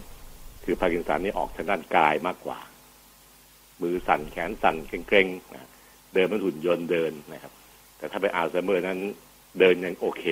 [0.63, 2.59] คือพาร์กินสันนี่ออกทางด้านกายมากกว่า
[3.81, 7.53] มือสั่นแขนสั่นเกร็งๆเดินเหมือนหุ่นยนต์เดินนะครับ
[7.97, 8.99] แต่ถ้าเป็นอัลไซเมอร์นั้น
[9.59, 10.25] เดินยังโอเค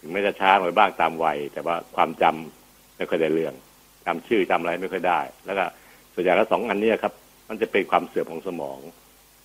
[0.00, 3.54] ถึงแม้จะช้าหน่อยบ้างตามวัย แต่ว่าความจำไม่ค่อยได้เรื่อง
[4.06, 5.64] จำชื่อจำอะไรไม่ค่อยได้ แล้วก็
[6.14, 7.12] ส่วนใหญ่แล้วสองอันนี้ครับ
[7.48, 8.78] มันจะเป็นความเสื่อมของสมอง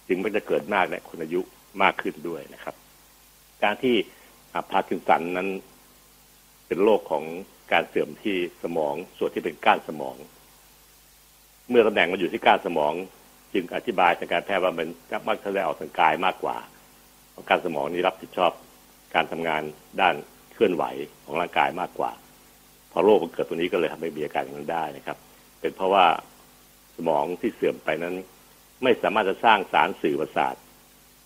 [0.08, 1.41] จึงมันจะเกิดมากในคนอายุ
[1.81, 2.75] มากขึ้นด้วยนะครับ
[3.63, 3.96] การที่
[4.72, 5.50] พาร์กินสันนั้น
[6.67, 7.24] เป็นโรคของ
[7.72, 10.15] การเสื่อมที่สมองส่วนที่เป็นก้านสมอง
[11.70, 12.93] เมื่อตำแหน่งมันอยู่ที่ก้านสมอง
[13.53, 14.88] จึงอธิบายทางการแพทย์ว่ามัน
[15.27, 16.58] มักแสดงออกทางกายมากกว่า
[17.50, 18.51] การสมองนี้รับผิดชอบ
[19.15, 19.62] การทำงาน
[20.01, 20.15] ด้าน
[20.61, 20.83] เคลื่อนไหว
[21.25, 22.11] ของร่างกายมากกว่า
[22.91, 25.17] พอโรคมันเกิดตัวนี้ก็เลยทำให้มีอาการอย่างนั้นได้นะครับ
[25.59, 26.05] เป็นเพราะว่า
[26.95, 28.15] สมองที่เสื่อมไปนั้น
[28.83, 30.55] ไม่สามารถจะสร้างสารสื่อประสาท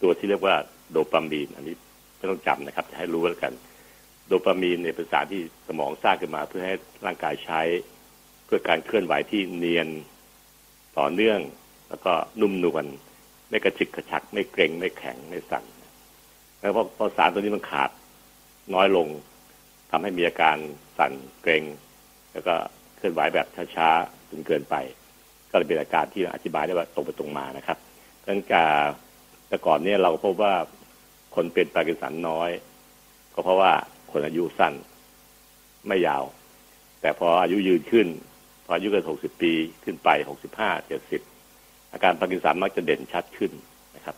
[0.02, 0.56] ตัวที่เรียกว่า
[0.92, 1.76] โดปามีน อันนี้
[2.18, 3.54] ไม่ต้องจำนะครับจะให้รู้แล้วกัน
[4.28, 6.76] โดปามีนเนี่ยเป็นสารที่สมองสร้างขึ้นมา เพื่อให้
[7.06, 7.62] ร่างกายใช้
[8.46, 9.88] เพื่อการเคลื่อนไหวที่เนียน
[10.98, 11.40] ต่อเนื่อง
[11.90, 12.86] แล้วก็นุ่มนวล
[13.50, 15.64] ไม่กระฉิกกระชัก ไม่เกร็งไม่แข็งไม่สั่น
[16.60, 17.90] แล้วพอสารตัวนี้มันขาด
[18.74, 19.08] น้อยลง
[19.92, 20.58] ทำให้มีอาการ
[20.98, 21.64] สั่นเกร็ง
[22.34, 22.54] แล้วก็
[22.98, 24.76] เคลื่อนไหวแบบช้าๆจนเกินไป
[25.50, 27.78] ก็เลยเป็นอาการที่อธิบายได้ว่าตรงไปตรงมานะครับ
[28.28, 28.72] ดังการ
[29.48, 30.54] แต่ก่อนเนี่ยเราพบว่า
[31.36, 32.50] คนเป็นปากินสันน้อย
[33.34, 33.72] ก็เพราะว่า
[34.12, 34.74] คนอายุสั้น
[35.88, 36.24] ไม่ยาว
[37.02, 38.08] แต่พออายุยืนขึ้น
[38.66, 39.52] พออายุเกินหกสิบปี
[39.84, 41.22] ขึ้นไปหกสิบห้าเจ็ดสิบ
[41.94, 43.52] อาการปากินสันมักจะเด่นชัดขึ้น
[43.96, 44.16] นะครับ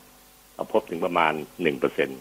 [0.56, 2.20] เราพบถึงประมาณหนึ่งเปอร์เซ็นต์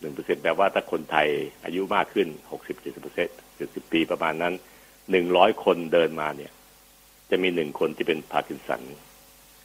[0.00, 1.28] หนึ่งเปอร์เซ็นต์แปลว่าถ้าคนไทย
[1.64, 4.54] อายุมากขึ้นหกสิบเจ็ดสิบเปอร์เซ็นต์เจ็ดสิบปีประมาณนั้น
[5.10, 6.52] หนึ่งร้อยคนเดินมาเนี่ย
[7.30, 8.82] จะมีหนึ่งคนที่เป็นพาร์กินสัน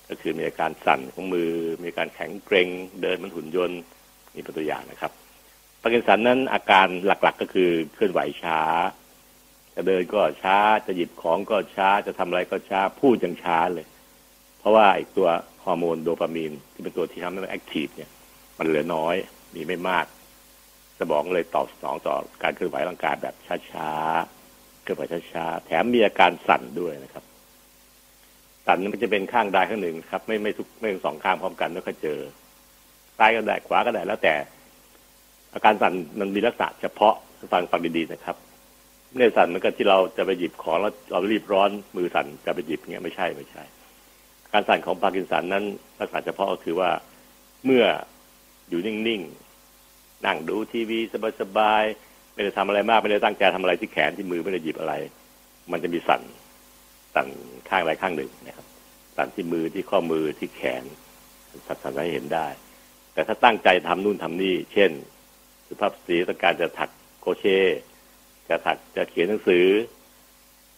[0.09, 1.51] ก็คือมีอาการสั่นของมือ
[1.83, 2.67] มีการแข็งเกร็ง
[3.01, 3.79] เดินเหมือนหุ่นยนต์
[4.35, 5.11] นี่เป็นตัวอย่างนะครับ
[5.81, 8.59] พาร์กินสันนั้นอาการหลักๆก็คือเคลื่อนไหวช้า
[9.75, 13.85] จะเดินก็ช้าจะหยิบของก็ช้าจะทำอะไรก็ช้าพูดยังช้าเลย
[14.59, 15.27] เพราะว่าไอ้ตัว
[15.63, 18.09] ฮอร์โมนโดปามีนที่เป็นตัวที่ทำให้มัน active เนี่ย
[18.57, 19.15] มันเหลือน้อย
[19.55, 20.05] มีไม่มาก
[21.03, 23.35] สมองเลยตอบสนองต่อการเคลื่อนไหวร่างกายแบบ
[23.71, 27.23] ช้าๆเคลื่อนไหวช้าๆแถมมีอาการสั่นด้วยนะครับ
[28.65, 32.19] สั่นมันจะเป็นข้างใดข้างหนึ่งครับ ไม่ไม่ทุกไม่สองข้างพร้อมกันไม่ค่อยเจอ
[33.17, 34.33] ซ้ายก็ได้ขวาก็ได้แล้วแต่
[35.53, 37.15] อาการสั่นมันมีลักษณะเฉพาะ
[37.53, 38.35] ฟังฟังดีๆนะครับ
[39.09, 43.63] ไม่ได้สั่นเหมือนกับที่เราจะไปหยิบของแล้วเรารีบร้อนมือสั่นจะไปหยิบเงี้ยไม่ใช่ไม่ใช่
[44.53, 45.63] การสั่นของพาร์กินสันนั้น
[45.99, 46.89] ลักษณะเฉพาะก็คือว่า
[47.65, 47.83] เมื่อ
[48.69, 49.42] อยู่นิ่งๆ
[50.25, 50.99] นั่งดูทีวี
[51.41, 54.93] สบายๆไม่ได้ทำอะไรมากไม่ได้ตั้งใจทำอะไรที่แขนที่มือไม่ได้หยิบอะไร
[55.71, 56.21] มันจะมีสั่น
[57.13, 57.27] สั่น
[57.69, 58.67] ข้างใดข้างหนึ่งนะครับ
[59.17, 60.83] สั่นที่มือที่ข้อมือที่แขน
[61.67, 62.47] สั่นให้เห็นได้
[63.13, 64.91] แต่ถ้าตั้งใจทำนู่นทำนี่ เช่น
[65.67, 66.89] สุภาพสตรีต้องการจะถัก
[67.21, 67.45] โคเช
[68.49, 69.65] จะถักจะเขียนหนังสือ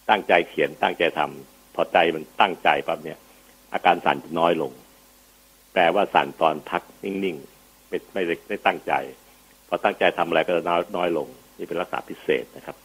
[0.10, 3.19] ตั้งใจเขียนตั้งใจทำพอใจมันตั้งใจปั๊บเนี่ย
[3.73, 4.71] อาการสั่นจะน้อยลง
[5.73, 8.93] แปลว่าสั่นตอนพักนิ่งๆไม่ไม่ได้ตั้งใจ
[9.76, 12.76] อตั้งใจทำอะไรก็จะน้อยน้อยลงนี่เป็นลักษณะพิเศษนะครับ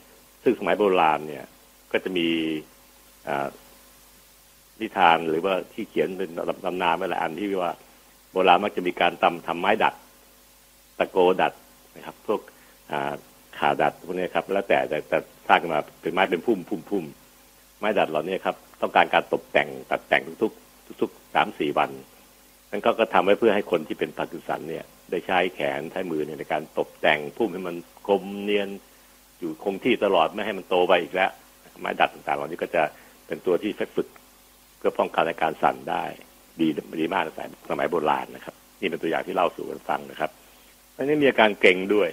[0.42, 1.44] ซึ่งสมัยโบราณเนี่ย
[1.92, 2.28] ก็จะมี
[4.80, 6.30] นิทานหรือว่าที่เขียนเป็น
[6.64, 7.72] ตำนานมาหลายอันที่ว่า
[8.32, 9.94] โบราณมักจะมีการทำทำไม้ดัด
[10.98, 11.52] ตะโกดัด
[11.96, 12.40] นะครับ พวก
[13.58, 17.04] ข่อยดัดพวกนี้ครับ แล้วแต่แต่แต่สร้างมาเป็นไม้เป็นพุ่มพุ่มพุ่ม
[17.78, 21.90] ไม้ดัดเหล่านี้ครับ ต้องการการตกแต่งตัดแต่งทุก ๆ ทุกๆสามสี่วัน
[22.70, 27.76] นั้นก็ก็ทำไว้เพื่อให้คนที่เป็นพาร์กินสันเนี่ย ได้ใช้แขนใช้มือในการตกแต่งพุ่มให้มัน
[28.08, 28.68] กลมเนียน
[29.38, 31.30] อยู่คงที่ตลอดไม่ให้มันโตไปอีกแล้ว
[31.80, 32.82] ไม้ดัดต่างๆเหล่านี้ก็จะ
[33.26, 34.08] เป็นตัวที่ฝึก
[34.78, 36.04] เพื่อป้องกันในการสั่นได้
[36.60, 36.68] ดี
[37.00, 37.28] ดีมากใน
[37.70, 40.30] สมัยโบราณนะครับ นี่เป็นตัวอย่างที่เล่าสู่กันฟังนะครับ
[40.96, 42.08] อันนี้มีอาการเก่งด้วย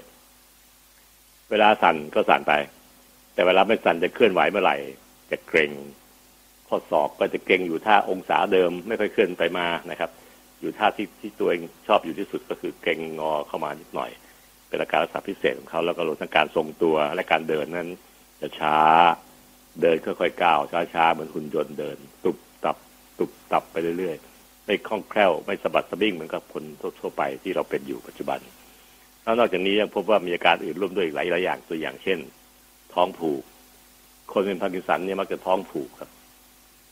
[1.50, 2.54] เวลาสั่นก็สั่นไป
[3.34, 4.78] แต่เวลาไม่สั่นจะเคลื่อนไหวเมื่อไหร่
[5.32, 5.72] จะเกรง
[6.68, 10.10] ข้อศอกก็จะเก่งอยู่ท่าองศาเดิม ไม่ค่อยเคลื่อนไปมานะครับ
[10.62, 14.12] อยู่ท่าที่ที่ตัวเองชอบอยู่ที่สุดก็คือเก่งงอเข้ามานิดหน่อย
[14.68, 17.90] เป็นอาการรักษาพิเศษของเขาแล้วก็รวมทั้งการทรงตัวและการเดินนั้น
[18.42, 18.78] จะช้า
[19.82, 20.60] เดินค่อยๆก้าว
[20.94, 22.78] ช้าๆเหมือนหุ่นยนต์เดิน ตุบตับ
[23.18, 26.64] ตุบตับไปเรื่อยๆไม่คล่องแคล่วไม่สะบัดสะบิ้งเหมือนกับคน
[27.00, 28.40] ทั่วไปที่เราเป็นอยู่ปัจจุบัน
[29.24, 32.20] แล้วนอกจากนี้ยังพบว่ามีอาการอื่นร่วมด้วยอีกหลายๆอย่างตัวอย่างเช่น
[32.94, 33.42] ท้องผูก
[34.32, 36.10] คนเป็นพาร์กินสันเนี่ยมักจะท้องผูกครับ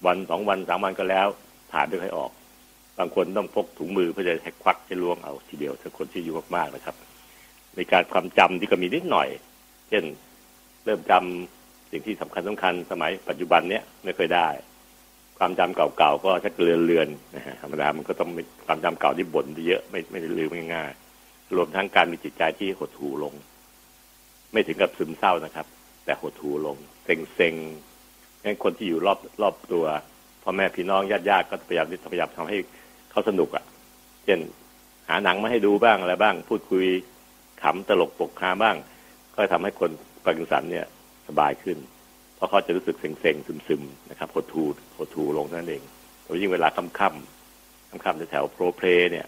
[0.05, 1.27] วันสองวันสามวันก็แล้ว
[1.71, 2.31] ถ่ายไม่ค่อยออก
[2.99, 6.95] บางคนต้องพกถุงมือเพื่อจะให้ควักจะล้วงเอาทีเดียวถ้าคนที่อายุมากๆนะครับ
[7.75, 9.27] ในการความจำที่ก็มีนิดหน่อย
[9.89, 10.03] เช่น
[10.85, 14.49] เริ่มจำสิ่งที่สำคัญสำคัญสมัยปัจจุบันเนี้ยไม่เคยได้
[15.37, 18.29] ความจำเก่าๆก็ชักเลือนเลือนนะฮะธรรมดามันก็ต้อง
[18.65, 23.33] ความจำเก่าที่บ่นเยอะไม่ไม่ได้ลืมง่ายๆรวมทั้งการมีจิตใจที่หดหู่ลง
[24.51, 25.65] ไม่ถึงกับซึมเศร้านะครับ
[26.05, 27.55] แต่หดหู่ลงเซ็งเซ็ง
[28.43, 29.85] งั้นคนที่อยู่รอบรอบตัว
[30.43, 32.57] พ่อแม่พี่น้องญาติญาติก็พยายามที่พยายามทำให้
[33.15, 33.65] เขาสนุกอะ่ะ
[34.25, 34.39] เช่น
[35.09, 36.85] หาหนังมาให้ดูบ้างอะไรบ้าง พูดคุย
[37.61, 38.75] ขำตลกโปกฮาบ้าง
[39.33, 39.91] ก็ทำให้คน
[40.23, 40.85] พาร์กินสันเนี่ย
[41.27, 41.77] สบายขึ้น
[42.35, 44.63] เพราะเขาจะรู้สึกเซ็งๆซึมๆนะครับหดหู่
[44.97, 45.83] หดหู่ลงนั่นเอง
[46.23, 49.25] โดยยิ่งเวลาค่ำๆค่ำๆแถวโพล้เพล้เนี่ย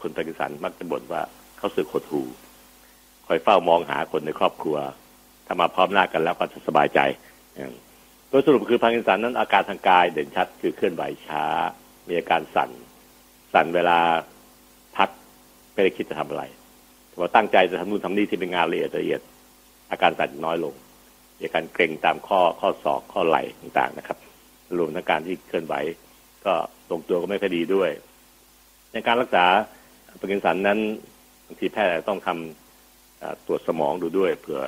[0.00, 1.22] คนพาร์กินสันมักจะบ่นว่า
[1.58, 2.22] เขาสึกหดหู่
[3.26, 4.76] คอยเฝ้ามองหาคนในครอบครัว
[5.46, 7.00] ถ้ามาพร้อมหน้ากันแล้วก็จะสบายใจ
[8.28, 11.44] โดยสรุปคือพาร์กินสันนั้นอาการทางกายเด่นชัดคือเคลื่อนไหวช้า
[12.08, 12.70] มีอาการสั่น
[13.52, 13.98] สั่นเวลา
[14.96, 15.08] พัก
[15.72, 16.44] ไม่ได้คิดจะทำอะไร
[17.12, 19.20] พอตั้งใจจะทำนู่นทำนี่ที่เป็นงานละเอียดละเอียด
[19.90, 20.74] อาการสั่นน้อยลง
[21.40, 24.18] อาการเกร็งตามข้อข้อศอกข้อไหล่ต่างๆนะครับ
[24.78, 25.74] รวมทั้งการที่เคลื่อนไหว
[26.44, 26.54] ก็
[26.88, 27.90] ทรงตัวก็ไม่ค่อยดีด้วย
[28.92, 29.46] ในการรักษา
[30.20, 30.78] พาร์กินสันนั้น
[31.46, 34.60] บางทีแพทย์ต้องทำตรวจสมองดูด้วยเผื่อ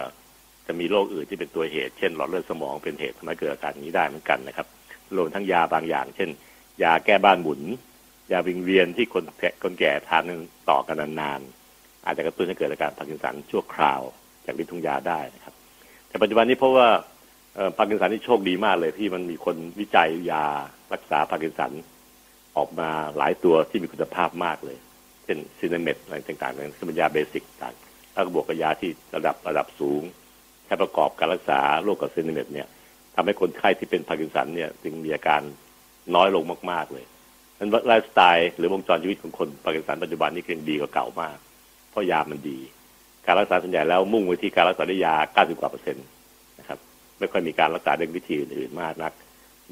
[0.66, 4.66] จะมีโรคอื่นที่เป็นตัวเหตุ เช่น หลอดเลือดสมองเป็นเหตุทำให้เกิดอาการนี้ได้เหมือนกันนะครับ
[5.16, 6.30] รวมทั้งยาบางอย่าง เช่น
[6.82, 7.60] ยาแก้บ้านหมุน
[8.32, 10.22] ยาวิงเวียนที่คนแก่คนแก่ทาน
[10.70, 14.00] ต่อกันนานๆ อาจจะกระตุ้นให้เกิดอาการพาร์กินสันชั่วคราว
[14.44, 15.54] จากฤทธิ์ของยาได้นะครับ
[16.08, 16.88] แต่ปัจจุบันนี้เพราะว่า
[17.76, 20.44] พาร์กินสันที่โชคดีมากเลยที่มันมีคนวิจัยยา
[20.92, 21.72] รักษาพาร์กินสัน
[22.56, 24.78] ออกมาหลายตัวที่มีคุณภาพมากเลย
[25.24, 27.74] เช่น Sinemet อะไรต่างๆนั้นเป็นยา basic ต่าง
[28.12, 30.02] แล้วก็บวกกับยาที่ระดับระดับสูง
[30.64, 32.68] ใช้ประกอบการรักษาโรคกับ Sinemet เนี่ย
[33.14, 35.42] ทำให้คนไข้ที่เป็นพาร์กินสันเนี่ยจึงมีอาการ
[36.14, 37.04] น้อยลงมาก ๆเลย
[37.62, 41.36] นั้นไลฟ์สไตล์หรือวงจรชีวิตของคนพาร์กินสันปัจจุบันนี่คือดีกว่าเก่ามาก
[41.90, 42.58] เพราะยามันดี
[43.26, 46.06] การรักษาส่วนใหญ่แล้วมุ่งไปที่การรักษาด้วยยา 90 กว่าเปอร์เซ็นต์
[46.58, 46.78] นะครับ
[47.18, 49.12] ไม่ค่อยมีการรักษาด้วยวิธีอื่นๆมากนัก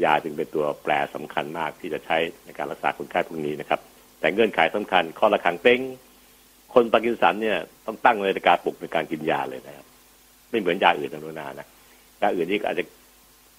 [0.05, 3.81] ยาจึงเป็นตัวแปรสำคัญมากที่จะใช้ในการรักษาคนไข้พวกนี้นะครับ
[4.21, 5.81] แต่เงื่อนไขสำคัญข้อระคังเป้ง
[6.75, 9.87] คนพาร์กินสันเนี่ยต้องตั้งนาฬิกาปลุกในการกินยาเลยนะครับ
[10.51, 11.67] ไม่เหมือนยาอื่นนะนุนานะ
[12.21, 12.85] ยาอื่นนี่อาจจะ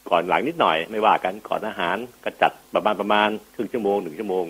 [0.10, 4.46] ก่อนหลังนิดหน่อยไม่ว่ากันก่อนอาหารก็จัดประมาณประมาณครึ่งชั่วโมงหนึ่งชั่วโมง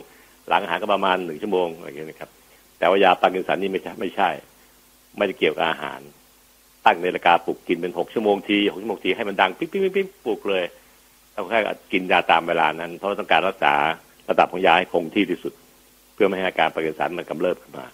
[0.50, 2.30] หลังอาหารก็ประมาณหนึ่งชั่วโมงอะไรอย่างนี้นะครับ
[2.78, 4.30] แต่ว่ายาพาร์กินสันนี่ไม่ใช่ไม่ใช่
[5.18, 6.00] ไม่ได้เกี่ยวกับอาหาร
[6.86, 10.64] ตั้งนาฬิกาปลุกกินเป็นหกชั่วโมงทีหกชั่วโมงทีให้มันดังปิ๊บปิ๊บปิ๊บปลุกเลย
[11.36, 11.60] ต้องแค่
[11.92, 13.74] กินยาตามเวลานั้น เพราะต้องการรักษา
[14.30, 15.54] ระดับของยาให้คงที่ที่สุด
[16.14, 17.86] เพื่อไม่ให้อาการพาร์กินสันมันกำเริบขึ้นมา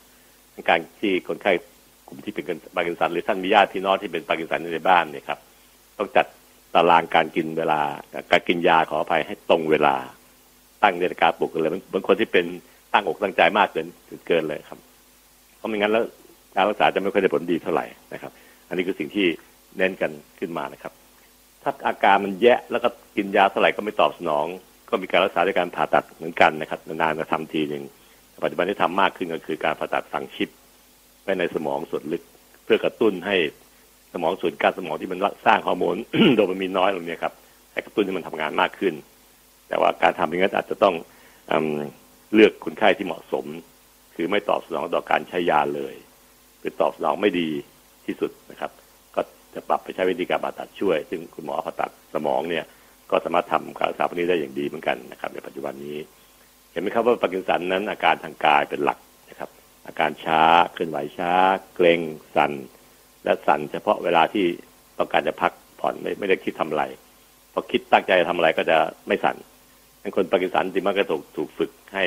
[0.69, 1.51] การที่คนไข้
[2.07, 5.39] กลุ่มที่เป็นพาร์กินสันหรือท่านมีญาติพี่น้องที่เป็นพาร์กินสันในบ้านเนี่ยครับ
[5.97, 6.25] ต้องจัด
[6.77, 7.79] ตารางการกินเวลา
[8.31, 9.95] การกินยาขออภัยให้ตรงเวลา
[10.83, 12.45] ตั้งนาฬิกาปลุกกันเลยบางคนที่เป็น
[12.93, 13.87] ตั้งอกตั้งใจมากเกิน
[14.27, 14.79] เกินเลยครับ
[15.57, 16.03] เพราะไม่งั้นแล้ว
[16.55, 18.31] การรักษาจะไม่ค่อยได้ผลดีเท่าไหร่นะครับ
[18.67, 19.27] อันนี้คือสิ่งที่
[19.77, 20.93] เน้นกันขึ้นมานะครับ
[21.63, 24.45] ถ้าอาการมันแย่แล้วก็กินยาเท่าไหร่ก็ไม่ตอบสนอง
[24.89, 27.83] ก็มีการรักษาด้วยการผ่าตัดเหมือนกันนะครับนานๆจะทำทีหนึ่ง
[28.43, 30.49] ปัจจุบันที่ทำมากขึ้นก็คือการผ่าตัดฝังชิป
[31.23, 32.23] ไปในสมองส่วนลึก
[32.63, 33.35] เพื่อกระตุ้นให้
[34.13, 35.95] สมองส่วนการสมองที่มันสร้างฮอร์โมน
[36.35, 37.33] โดปามีนน้อยลงเนี่ยครับ
[37.71, 38.93] ให้กระตุ้นให้มันทำงานมากขึ้น
[39.67, 40.95] แต่ว่าการทำอย่างนั้นอาจจะต้อง
[41.51, 41.53] อ
[42.33, 43.45] เลือกคนไข้ที่เหมาะสม
[44.15, 45.95] คือไม่ตอบสนองต่อการใช้ยาเลย
[46.59, 47.49] หรือตอบสนองไม่ดี
[48.05, 48.71] ที่สุดนะครับ
[49.15, 49.21] ก็
[49.53, 52.65] จะปรับไปใช้วิธีการผ่าตัดช่วย ซึ่งคุณหมอผ่าตัดสมองเนี่ย
[53.11, 55.97] ก็สามารถทำการรักษาพวกนี้ได้อย่างดีเหมือนกันนะครับ ในปัจจุบันนี้
[56.71, 59.49] เห็นไหมครับว่าปาร์กินสันนั้นอาการทางกายเป็นหลักนะครับ
[59.87, 60.41] อาการช้า
[60.73, 61.31] เคลื่อนไหวช้า
[61.75, 61.99] เกรง
[62.35, 62.51] สั่น
[63.27, 64.45] และสั่นเฉพาะเวลาที่
[64.97, 66.83] ต้องการจะพักผ่อนไม่ไม่ได้คิดทำอะไร
[67.53, 69.35] พอคิดตั้งใจทำอะไรก็จะไม่สั่น
[70.15, 72.03] คนปากีสถานจริงมันก็ถูกถูกฝึกให้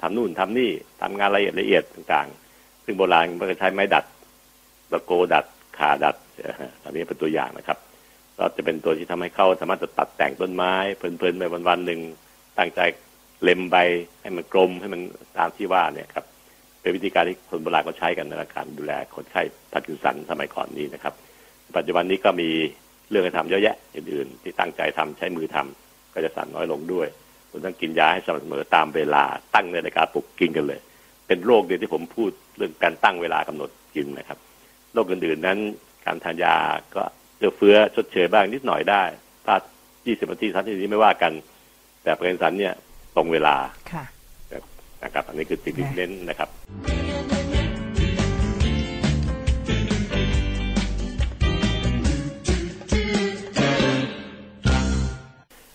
[0.00, 0.70] ทำนู่นทำนี่
[1.02, 4.04] ทำงานละเอียดละเอียดต่างๆ ซึ่งโบราณมันก็ใช้ไม้ดัด
[4.92, 5.46] ตะโกดัด
[5.78, 6.16] ข่อยดัด
[6.84, 7.78] อันนี้เป็นตัวอย่างนะครับ
[8.38, 12.00] ก็จะเป็นตัวที่ทำให้เขาสามารถจะตัดแต่งต้นไม้เพลินๆไปวันๆหนึ่ง
[12.58, 12.80] ตั้งใจ
[13.42, 13.76] เล็มใบ
[14.22, 15.00] ให้มันกลมให้มัน
[15.38, 16.24] ตามที่ว่าเนี่ยครับ
[16.82, 19.42] เป็นวิธีการที่คนโบราณก็ใช้กันในการดูแลคนไข้
[19.72, 21.14] พาร์กินสันสมัยก่อนนี้นะครับ
[21.76, 22.48] ปัจจุบันนี้ก็มี
[23.10, 25.56] เรื่องให้ทำเยอะแยะอื่นๆที่ตั้งใจทำใช้มือท
[26.14, 27.08] ก็จะสั่นน้อยลงด้วย
[27.50, 30.80] คุณต้องกินยาให้สม่ำเสมอตามเวลาตั้งนาฬิกาปลุกกินกันเลย
[31.26, 34.38] เป็นโรคเดียวที่ผมพูดเรื่องการตั้งเวลากำหนดกินนะครับ
[34.94, 35.58] โรคอื่นๆนั้น
[36.06, 36.54] การทานยา
[36.94, 37.02] ก็
[37.38, 39.02] เอื้อเฟื้อชดเชยบ้างนิดหน่อยได้
[39.44, 39.62] พลาด
[39.96, 41.32] 20นาที30นาทีไม่ว่ากัน
[42.02, 42.74] แต่ประกันสันเนี่ย
[43.16, 43.56] ตรงเวลา
[43.92, 44.04] ค่ะ
[45.04, 46.48] นะครับอันนี้คือสิ่งที่เน้นนะครับ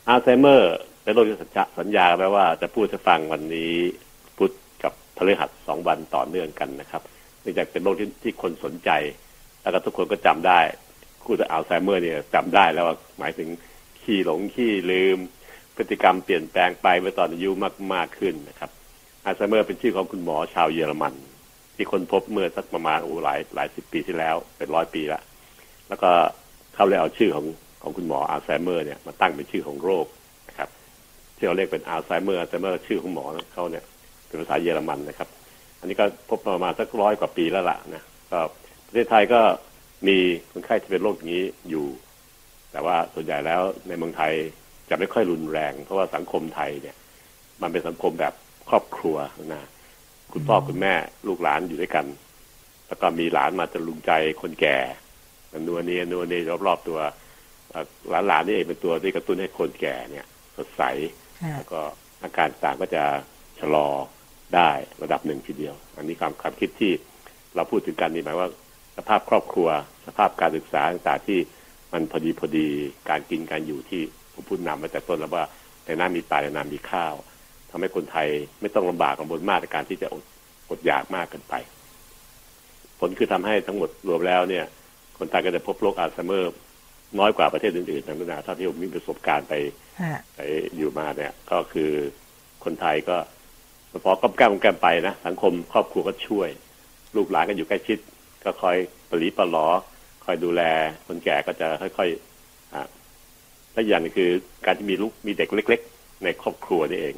[0.08, 1.38] อัลไซเมอร์เป็นโรคที่
[1.80, 3.74] สัญญาไว้ว่าจะพูดให้ฟังวันนี้
[4.38, 4.52] พุธ
[4.84, 7.02] กับพฤหัสสองวันต่อเนื่องกันนะครับ
[7.42, 8.90] เนื่องจากเป็นโรคที่ที่คนสนใจ
[9.62, 10.60] แล้วก็ทุกคนก็จำได้
[11.24, 13.50] พูดถึงอัลไซเมอร์เนี่ยจำได้แล้วว่าหมายถึง
[14.02, 15.18] ขี้หลงขี้ลืม
[15.76, 18.72] พฤติกรรมเปลี่ยนแปลงไปเมื่อตอนอายุมากมากขึ้นนะครับ
[19.28, 21.14] อัลไซเมอร์เป็นชื่อของคุณหมอชาวเยอรมัน
[21.76, 25.22] ที่คนพบเมื่อสักประมาณโอ้หลายหลายสิบปีที่แล้ว เป็นร้อยปีละ
[25.90, 26.10] แล้วก็
[26.76, 27.46] เขาเลยเอาชื่อของ
[27.82, 30.06] ของคุณหมออัลไซเมอร์เนี่ยมาตั้งเป็นชื่อของโรค
[30.50, 30.70] นะครับ
[31.38, 33.84] ที่เราเรียกเป็นอัลไซเมอร์อัลไซเมอร์ชื่อของหมอเขาเนี่ย
[34.28, 35.30] เป็นภาษาเยอรมันนะครับ
[35.80, 38.40] อันนี้ก็พบประมาณสักร้อยกว่าปีแล้วล่ะนะก็
[38.88, 39.42] ประเทศไทยก็
[40.08, 40.18] มี
[40.52, 41.86] คนไข้ที่เป็นโรคนี้อยู่
[42.72, 44.34] แต่ว่าส่วนใหญ่แล้วในเมืองไทย
[44.90, 46.96] จะไม่ค่อยรุนแรง เพราะว่าสังคมไทยเนี่ย
[47.62, 48.34] มันเป็นสังคมแบบ
[48.70, 49.18] ครอบครัว
[49.54, 49.64] นะ
[50.34, 50.94] คุณพ่อคุณแม่
[51.28, 52.06] ลูกหลานอยู่ด้วยกัน
[52.88, 54.78] แล้วก็มีหลานมาจะลุงใจคนแก่
[55.68, 57.00] นัวเนียนัวเนียรอบๆตัว
[58.10, 60.26] หลานหลานนี่เองเป็นตัวที่กระตุ้นให้คนแก่เนี่ย
[60.58, 60.82] สดใส
[61.56, 61.82] แล้วก็
[62.24, 63.04] อาการต่างก็จะ
[63.60, 63.88] ชะลอ
[64.56, 64.70] ได้
[65.02, 66.92] ระดับหนึ่งทีเดียว อันนี้ความความคิดที่
[67.56, 68.50] เราพูดถึงกันนี่หมายว่า
[68.98, 69.70] สภาพครอบครัว
[70.06, 71.40] สภาพการศึกษาต่างๆที่
[71.94, 72.68] มันพอดีพอดี
[73.10, 74.02] การกินการอยู่ที่
[74.34, 75.44] ผมพูดนำมาแต่ต้นแล้วว่า
[75.86, 77.16] ในน้ามีปลาในน้ามีข้าว
[77.72, 78.28] ทำให้คนไทย
[78.62, 80.24] ไม่ต้องลำบากลำบนมากในการที่จะอด
[80.70, 81.54] อดอยากมากเกินไป
[83.00, 84.66] ผลคือทำให้ทั้งหมดรวมแล้วเนี่ย
[85.18, 86.54] คนไทยก็จะพบโรคอัลไซเมอร์
[87.20, 89.54] น้อยกว่าประเทศอื่นๆทางนานาเท่าที่ผมมีประสบการณ์ไป
[90.36, 90.40] ไป
[90.78, 91.92] อยู่มาเนี่ย ก็คือ
[92.64, 93.18] คนไทยก็
[94.06, 96.50] พอก้มแก้มก้มแก้มไปนะสังคมครอบครัวก็ช่วย
[97.16, 97.98] ลูกหลานก็อยู่ใกล้ชิด
[98.44, 98.78] ก็คอย
[99.10, 99.68] ปลีปลอ
[100.26, 100.62] คอยดูแล
[101.08, 102.88] คนแก่ก็จะค่อยๆอ่า
[103.74, 104.30] และอย่างนึงคือ
[104.66, 107.14] การที่มีลูกมีเด็กเล็ก ๆ ในครอบครัวนี่เอง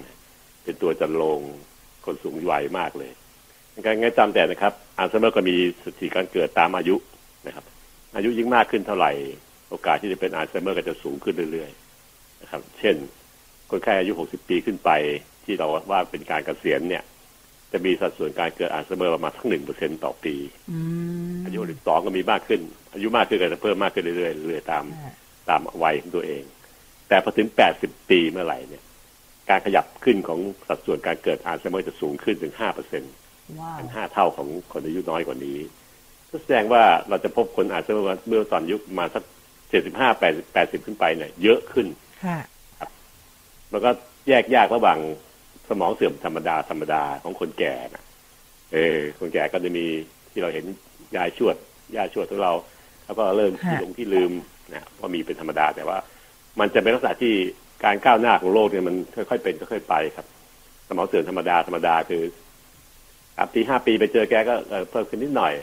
[0.70, 1.42] เป็นตัวชะลอ
[2.06, 3.12] คนสูงวัยมากเลย
[3.86, 6.96] การง่ายจำแต่นะครับอัลไซเมอร์ก็มีสถิติการเกิดตามอายุ
[7.48, 7.66] นะครับ
[8.16, 9.12] อายุยิ่งมากขึ้นเท่าไหร่
[9.70, 12.96] โอกาสที่จะเป็นอัลไซเมอร์ก็จะสูงขึ้นเรื่อยๆนะครับ เช่น
[13.72, 14.90] คนไข้อายุ 60 ปีขึ้นไป
[15.46, 17.04] ที่เราว่าเป็นการเกษียณเนี่ย
[17.72, 20.36] จะมีสัดส่วนการเกิดอัลไซเมอร์ประมาณสักหนึ่งเปอร์เซ็นต์ต่อปี
[21.46, 22.62] อายุสองก็มีมากขึ้น
[22.94, 24.84] อายุมากขึ้นก็จะเพิ่มมากขึ้นเรื่อยๆเรื่อยๆตาม
[25.50, 26.44] ตามวัยของตัวเอง
[27.08, 27.48] แต่พอถึง
[27.80, 28.84] 80 ปีเมื่อไหร่เนี่ย
[29.50, 33.14] การขยับขึ้นของสัดส่วนการเกิดอัลไซเมอร์จะสูงขึ้นถึง5เปอร์เซ็นต์
[33.78, 35.58] เป็นห้าเท่าของคนอายุน้อยกว่านี้
[36.30, 37.92] ก็แสดงว่าเราจะพบคนอาจจะ
[38.28, 39.24] เมื่อตอนอายุมาสัก
[39.70, 41.88] เจ็ดสิบห้าแปดแปดสิบขึ้นไปเนี่ยเยอะขึ้น
[42.24, 42.40] ครั
[42.88, 42.90] บ
[43.72, 43.90] แล้วก็
[44.28, 45.00] แยกยากระหว่าง
[45.70, 48.04] สมองเสื่อมธรรมดาธรรมดาของคนแก่นะ
[48.74, 49.86] เออ คนแก่ก็จะมี
[50.32, 50.66] ที่เราเห็น
[51.16, 51.56] ยายชวด
[51.98, 52.54] ยายชวดของเรา
[53.06, 54.32] แล้วก็เริ่มที่หลงที่ลืม
[54.74, 55.98] นะว่ามีเป็นธรรมดาแต่ว่า
[56.60, 57.34] มันจะเป็นลักษณะที่
[57.84, 60.26] การก้าวหน้าของโลกเนี่ยมันค่อยๆเป็นค่อยๆไปครับ
[60.88, 62.24] สมองเสื่อมธรรมดาธรรมดาคือ
[63.36, 64.56] สามปีห้าปีไปเจอแกก็
[64.92, 65.54] เพิ่มขึ้นนิดหน่อย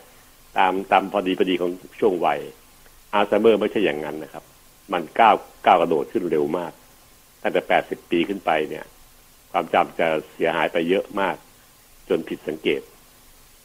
[0.58, 2.40] ตามตามพอดีพอดีของช่วงวัย
[3.12, 4.44] อัลไซเมอร์ไม่ใช่อย่างนั้นนะครับ
[4.92, 6.72] มันก้าวก้าวกระโดดขึ้นเร็วมาก
[7.42, 8.84] ตั้งแต่แปดสิบปีขึ้นไปเนี่ย
[9.52, 11.36] ความจำจะเสียหายไปเยอะมาก
[12.08, 12.80] จนผิดสังเกต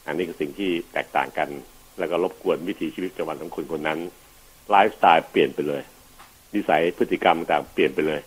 [0.06, 1.48] อันนี้คือสิ่งที่แตกต่างกัน
[1.98, 3.98] แล้วก็รบกวนวิถีชีวิตประจำวันของคนคนนั้น
[4.70, 5.82] ไลฟ์สไตล์เปลี่ยนไปเลย
[6.54, 8.20] นิสัยพฤติกรรมต่างเปลี่ยนไปเลย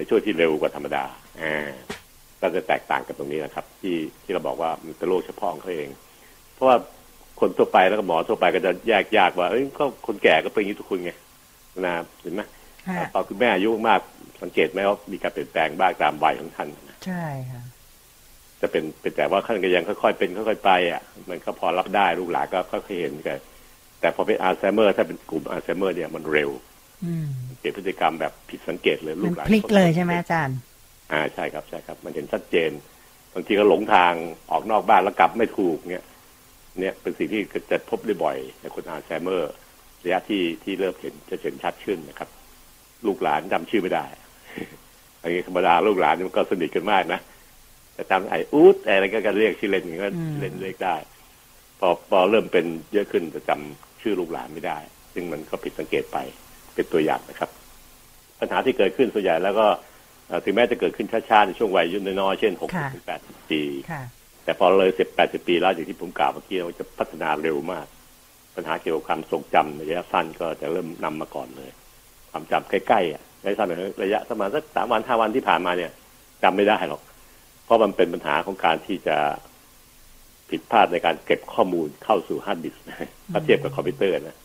[0.00, 1.04] ในช่วงที่เร็วกว่าธรรมดา
[1.42, 1.70] อ่า
[2.40, 5.88] ก็จะแตกต่างกันตรงนี้นะครับ ที่ที่เราบอกว่ามันเป็นโรคเฉพาะของเขาเอง
[6.54, 6.76] เพราะว่า
[7.40, 11.12] คนทั่วไปแล้วก็หมอทั่วไปก็จะแยกยากว่าเอ้ยก็คนแก่ก็เป็นอย่างนี้ทุกคนไง
[11.84, 12.42] นะเห็นไหม
[13.14, 14.00] ตอนคุณแม่อายุมาก
[14.42, 16.68] สังเกตไหมว่ามีการเปลี่ยนแปลงบ้างตามวัยของท่าน
[17.06, 17.62] ใช่ค่ะ
[18.60, 23.38] จะเป็นเป็นแต่ว่าขั้นก็ยังค่อยๆเป็นค่อยๆไปอะมันก็พอรับได้ลูกหลานก็ค่อยๆเห็นกัน
[24.00, 26.50] แต่พอเป็นอัลไซเมอร์ถ้าเป็นกลุ่มอัลไซเมอร์เนี่ยมันเร็ว
[27.58, 30.56] เปลี่ยนพฤติกรรมแบบผิดสังเกตเลยลูกหลานพลิกเลยใช่ไหมอาจารย์
[31.12, 32.70] อ่าใช่ครับใช่ครับ มันเห็นชัดเจน
[33.34, 34.12] บางทีก็หลงทาง
[34.50, 36.04] ออกนอกบ้านแล้วกลับไม่ถูกเนี่ย
[36.78, 39.52] เนี่ยเป็นสิ่งที่จะพบได้บ่อยในคนอัลไซเมอร์
[40.04, 42.28] ระยะที่ที่เริ่มเห็นจะเห็นชัดขึ้นนะครับ
[43.06, 44.06] ลูกหลานจำชื่อไม่ได้
[45.22, 47.20] อันนี้ธรรมดาลูกหลานมันก็สนิทกันมากนะ
[47.94, 50.08] แต่จำไอ้อูดอะไรก็กันเรียกชื่อเล่นก็
[50.40, 50.96] เล่นเรียกได้
[51.80, 54.78] พอพอเริ่มเป็นเยอะขึ้นจะจำชื่อลูกหลานไม่ได้
[55.14, 56.18] ซึ่งมันก็ผิดสังเกตไป
[56.74, 57.50] เป็นตัวอย่างนะครับ
[58.40, 59.66] ปัญหาที่เกิดขึ้นส่วนใหญ่แล้วก็
[60.44, 63.62] ถึงแม้จะเกิดขึ้นช้าๆในช่วงวัยยุ่นน้อยเช่นหกถึงแปดสิบปี
[64.44, 67.86] แต่พอเลยสิบแปดสิบปีแล้วอย่างที่ผมกล่าวเมื่อกี้มันจะพัฒนาเร็วมาก
[68.56, 71.70] ปัญหาเกี่ยวกับความทรงจำระยะสั้นก็จะเริ่มนำมาก่อนเลย
[72.30, 73.68] ความจำใกล้ๆอะระยะสั้น
[74.02, 75.90] ระยะประมาณสักสามวันห้าวันที่ผ่านมาเนี่ย
[76.42, 77.00] จำไม่ได้หรอก
[77.64, 79.16] เพราะมันเป็นปัญหาของการที่จะ
[80.50, 82.82] ผิดพลาดในการเก็บข้อมูลเข้าสู่ฮาร์ดดิสก์
[83.32, 84.36] ถ้าเทียบกับคอมพิวเตอร์นะ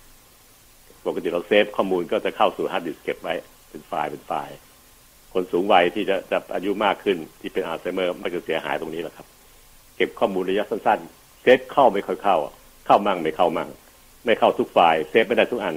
[1.05, 3.33] ปกติเรา save ข้อมูลก็จะเข้าสู่ฮาร์ดดิสก์เก็บไว้
[3.69, 4.55] เป็นไฟล์เป็นไฟล์
[5.33, 9.27] คนสูงวัยที่จะจะอายุมากขึ้นที่เป็นอัลไซเมอร์ไม่จะเสียหายตรงนี้แหละครับ
[9.95, 12.37] เก็บข้อมูลระยะสั้นๆ save เข้าไม่ค่อยเข้า
[12.85, 13.69] เข้ามั่งไม่เข้ามั่ง
[14.25, 15.75] ไม่เข้าทุกไฟล์ save ไม่ได้ทุกอัน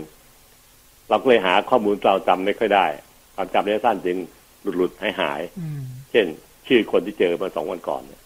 [1.09, 2.87] เราก็เลยหาข้อมูลเราจำไม่ค่อยได้
[3.35, 4.17] ความจำระยะสั้นจึง
[4.63, 6.27] หลุดหลุดหายหายอืมเช่น
[6.67, 8.23] ชื่อคนที่เจอมาสองวันก่อนเนี่ย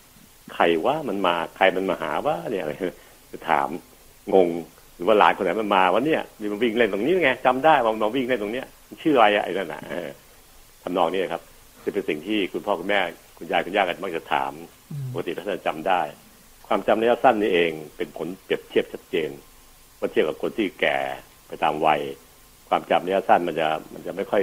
[0.54, 2.72] ใครว่ามันมาใครมันมาหาว่าเนี่ยอะไร
[3.32, 3.68] จะถาม
[4.34, 4.48] งง
[4.96, 10.09] หรือว่าหลานคนไหนมันมาวันเนี้ยมีมันวิ่งเล่นตรงนี้ไงจำได้ว่ามันวิ่งเล่นตรงเนี้ยมันชื่ออะไรอะไอ้นั่นน่ะเออ
[10.83, 11.42] ทำนองนี้ครับ
[11.85, 13.00] จะเป็นสิ่งที่คุณพ่อคุณแม่
[13.38, 14.52] คุณยายคุณย่ากันมักจะถาม
[14.92, 16.02] อืมปกติท่านจะจำได้
[16.66, 19.31] ความจำระยะสั้นนี่เองเป็นผลเปรียบเทียบชัดเจน
[19.96, 20.98] เมื่อเทียบกับคนที่แก่
[21.48, 22.00] ไปตามวัย
[22.68, 24.42] ความจำระยะสั้นมันจะมันจะไม่ค่อย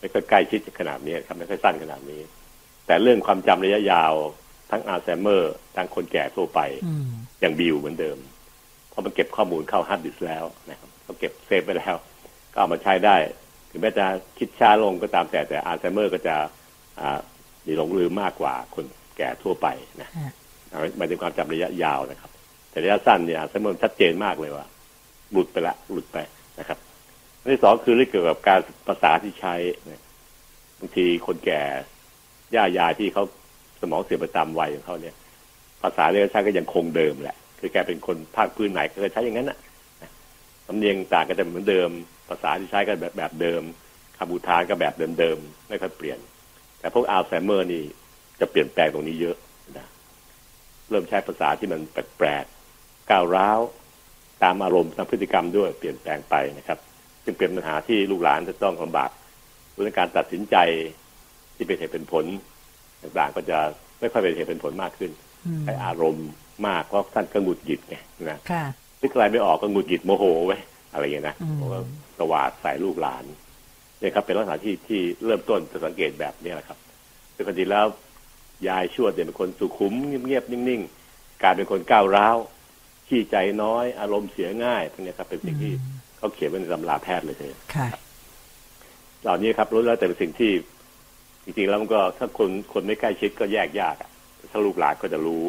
[0.00, 2.20] ไม่ค่อยใกล้ชิดขนาดนี้ครับไม่ค่อยสั้นขนาดนี้
[2.86, 4.14] แต่เรื่องความจำระยะยาว
[4.70, 7.08] ทั้งอัลไซเมอร์ทั้งคนแก่ทั่วไปอืม
[7.42, 8.35] ยังบิวเหมือนเดิมเพ
[8.96, 11.94] ราะมันเก็บข้อมูลเข้าฮาร์ดดิสก์แล้วนะครับเขาเก็บ save ไปแล้ว
[12.52, 13.16] ก็เอามาใช้ได้
[13.70, 14.06] ถึงแม้จะ
[14.38, 16.36] คิดช้าลงก็ตามแต่แต่อัลไซเมอร์ก็จะ
[17.00, 17.20] อ่า
[17.66, 18.84] มีหลงลืมมากกว่าคน
[19.16, 19.66] แก่ทั่วไป
[20.00, 20.32] นะฮะ
[20.96, 22.30] หมายถึงความจำระยะยาวนะครับ
[22.70, 24.66] แต่ระยะสั้นเนี่ยอัลไซเมอร์ชัดเจนมากเลยว่า
[25.32, 26.18] หลุดไปละหลุดไป
[26.58, 26.78] นะครับ
[27.40, 29.54] อันที่สองคือเรื่องเกี่ยวกับการภาษาที่ใช้
[29.90, 30.02] นะ
[30.78, 31.60] บางทีคนแก่
[32.54, 33.24] ย่ายายที่เขา
[33.80, 35.14] สมองเสื่อมไปตามวัยของเขาเนี่ย
[35.82, 39.58] ภาษาเรียกใช้ก็ยังคงเดิมแหละ คือแกเป็นคนภาคพื้นไหนก็จะใช้อย่างนั้นน่ะ
[40.02, 40.10] นะ
[40.66, 41.90] สำเนียงต่างก็จะเหมือนเดิม
[42.28, 43.62] ภาษาที่ใช้ก็แบบแบบเดิม
[44.18, 46.18] คำอุทานก็แบบเดิมๆไม่ค่อยเปลี่ยน
[46.78, 47.82] แต่พวกอัลไซเมอร์นี่
[48.40, 49.36] จะเปลี่ยนแปลงตรงนี้เยอะ
[49.76, 49.86] นะ
[50.90, 53.60] เริ่มใช้ภาษาที่มันแปลกๆก้าวร้าว
[54.42, 56.78] ตามอารมณ์ตามพฤติกรรมด้วยเปลี่ยนแปลงไปนะครับ
[57.24, 59.10] จึงเป็นปัญหาที่ลูกหลานจะต้องลำบาก
[59.72, 60.56] เรื่องการตัดสินใจ
[61.56, 62.24] ที่เป็นเหตุเป็นผล
[63.02, 63.58] ต่างๆก็จะ
[64.00, 65.10] ไม่ค่อยเป็นเหตุเป็นผลมากขึ้น
[65.46, 66.28] อืมใช้อารมณ์
[66.66, 67.96] มากเพราะท่านก็หงุดหงิดไง
[68.30, 68.64] นะค่ะ
[69.02, 70.58] นึกอะไรไม่ออกก็หงุดหงิดโมโหไว้
[70.92, 71.80] อะไรอย่างเงี้ยนะอืมผมก็
[72.18, 73.24] ตวาดใส่ลูกหลาน
[74.00, 76.78] เนี่ยครับ เป็นลักษณะที่ที่เริ่มต้นจะสังเกตแบบนี้แหละครับ
[77.36, 77.86] ปกติแล้ว
[78.68, 82.36] ยายชวดเนี่ยเป็นคนสุขุมเงียบๆนิ่งๆกลารเป็นคนก้าวร้าว
[83.08, 85.72] ขี้ใจน้อย อารมณ์เสียง่ายพวกเนี้ยครับ เป็นสิ่งที่
[86.18, 87.88] เขาเขียนไว้ในตำราแพทย์เลยเถอะค่ะ
[89.22, 90.52] เหล่านี้ครับรู้แล้วแต่เป็นสิ่งที่
[91.44, 95.42] จริงๆแล้วมันก็ถ้าคนคนไม่ใกล้ชิดก็แยกยากอะแต่ถ้าลูกหลานก็จะรู้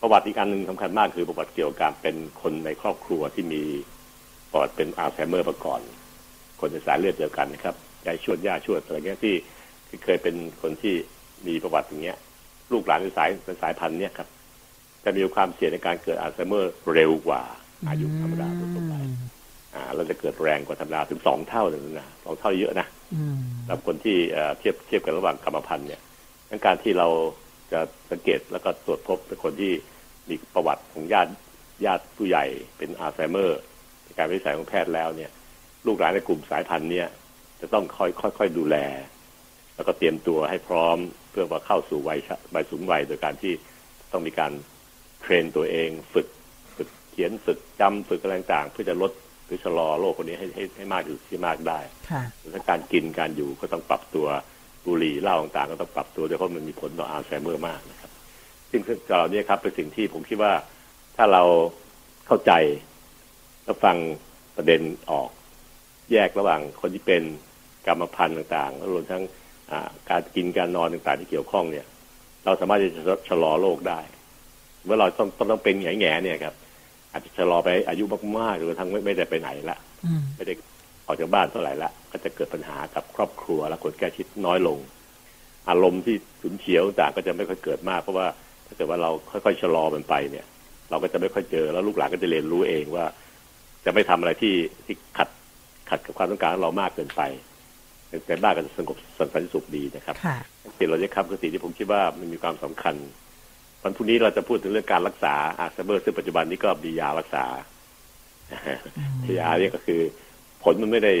[0.00, 3.62] ประวัติอีกอันหนึ่งสำคัญมากคือประวัติเกี่ยวกับการเป็นคนในครอบครัวที่มี
[4.50, 5.80] ประวัติเป็นอัลไซเมอร์มาก่อน
[6.60, 7.74] คนในสายเลือดเดียวกันนะครับ
[8.06, 9.34] ยายชวดย่าชวดอะไรเงี้ยที่
[9.88, 10.94] ที่เคยเป็นคนที่
[11.46, 12.18] มีประวัติอย่างเงี้ย
[12.72, 14.28] ลูกหลานในสายในสายพันธุ์เนี้ยครับ
[15.04, 17.42] จะมีความเสี่ยงในการเกิดอัลไซเมอร์เร็วกว่า
[17.88, 18.94] อายุธรรมดาทั่วไป
[19.74, 26.00] อ่าเราจะเกิดแรงกว่าธรรมดาถึงสองเท่าเลยนะสองเท่าเยอะนะอืมสำหรับคนที่เอ่อเทียบเทียบกันระหว่างกรรมพันธุ์เนี่ย
[26.50, 27.08] ดังการที่เรา
[27.72, 27.80] จะ
[28.10, 29.72] สังเกตแล้วก็ตรวจพบเป็นคนที่
[30.28, 31.32] มีประวัติของญาติ
[31.86, 32.44] ญาติผู้ใหญ่
[32.78, 33.60] เป็นอัลไซเมอร์
[34.04, 35.30] ในการวิจัยของแพทย์แล้วเนี่ย
[35.86, 37.08] ลูกหลานในกลุ่มสายพันธุ์เนี่ย
[37.60, 38.76] จะต้องค่อยค่อยค่อยดูแล
[39.74, 40.98] แล้วก็เตรียมตัวให้พร้อม
[41.30, 43.52] เพื่อว่าเข้าสู่วัยชะวัยสูงวัยโดยการที่
[44.12, 44.52] ต้องมีการ
[45.20, 46.26] train ตัวเอง ฝึก
[46.76, 49.12] ฝึกเขียนฝึกจำฝึกอะไรต่างๆเพื่อจะลด
[49.46, 51.80] หรือชะลอโรคพวกนี้ให้ให้ให้มากที่สุดที่มากได้
[52.10, 52.22] ค่ะ
[52.54, 54.26] ถ้าการกินการอยู่ก็ต้องปรับตัว
[54.86, 58.10] บุหรี่เหล้าต่างๆก็ต้องปรับตัวด้วยเพราะมันมีผลต่ออัลไซเมอร์มากนะครับ
[58.70, 60.52] ซึ่งเหล่านี้ครับเป็นสิ่งที่ผมคิดว่า
[61.16, 61.42] ถ้าเรา
[62.26, 62.52] เข้าใจ
[63.64, 63.96] แล้วฟัง
[64.56, 65.28] ประเด็นออก
[66.12, 67.22] แยกระหว่างคนที่เป็น
[67.86, 69.22] กรรมพันธุ์ต่างๆแล้วรวมทั้ง
[70.10, 71.86] การกินการนอนต่างๆที่เกี่ยวข้องเนี่ย
[72.44, 74.00] เราสามารถจะชะลอโรคได้
[74.84, 76.54] เมื่อเราต้องต้องต้องเป็นแง่ๆเนี่ยครับ
[77.12, 78.04] อาจจะชะลอไปอายุ
[78.38, 79.78] มากๆหรือกระทั่งไม่ไม่ได้ไปไหนละ
[80.36, 80.54] ไม่ได้
[81.06, 84.78] ออกจากบ้านเท่าไหร่ละ ก็จะเกิดปัญหากับครอบครัวและคนใกล้ชิดน้อยลง
[85.70, 88.26] อารมณ์ที่ฉุนเฉียวต่างก็จะไม่ค่อยเกิดมากเพราะว่า
[88.66, 90.46] ถ้าเกิดว่าเราค่อยๆชะลอมันไปเนี่ย
[90.90, 93.06] เราก็จะไม่ค่อยเจอแล้วลูกหลานก็จะเรียนรู้เองว่า
[93.84, 94.54] จะไม่ทำอะไรที่
[94.86, 95.28] ที่ขัด
[95.90, 97.22] ขัดกับความต้องการของเรามากเกินไป
[98.26, 100.38] แต่บ้านก็จะสงบสันติสุขดีนะครับค่ะ
[100.78, 102.94] สิ่งเหล่านี้ครับคือสิ่งที่ผมคิดว่ามันมีความสำคัญ
[103.82, 107.44] วันพรุ่งนี้เราจะพูดถึงเรื่องการรักษาอัลไซเมอร์ซึ่งปัจจุบันนี้ก็มียารักษา
[109.38, 110.00] ยาเนี่ยก็คือ
[110.62, 111.14] ผลมันไม่ได้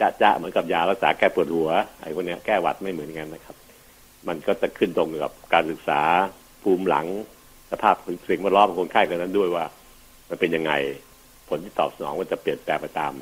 [0.00, 1.70] จะจะเหมือนกับยารักษาแก้ปวดหัว
[2.02, 3.56] ไอ้พวกเนี้ยแก้หวัดไม่เหมือนกันนะครับ
[4.28, 6.00] มันก็จะขึ้นตรงกับการศึกษา
[6.62, 7.06] ภูมิหลัง
[7.70, 7.96] สภาพ
[8.28, 9.64] สิ่งแวดล้อมของคนไข้คนนั้นด้วยว่า
[10.28, 10.72] มันเป็นยังไง
[11.48, 13.12] ผลที่ตอบสนองก็จะเปลี่ยนแปลงไปตาม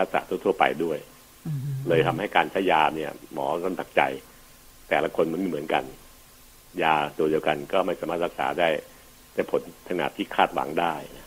[0.00, 0.98] รักษาทั่วๆไปด้วย
[1.88, 4.02] เลยทำให้การใช้ยาเนี่ย หมอต้องตักใจ
[4.88, 5.84] แต่ละคนมันไม่เหมือนกัน
[6.82, 8.68] ยาตัวเดียวกันก็ไม่สามารถรักษาได้
[9.34, 11.26] ได้ผลขนาดที่คาดหวังได้นะ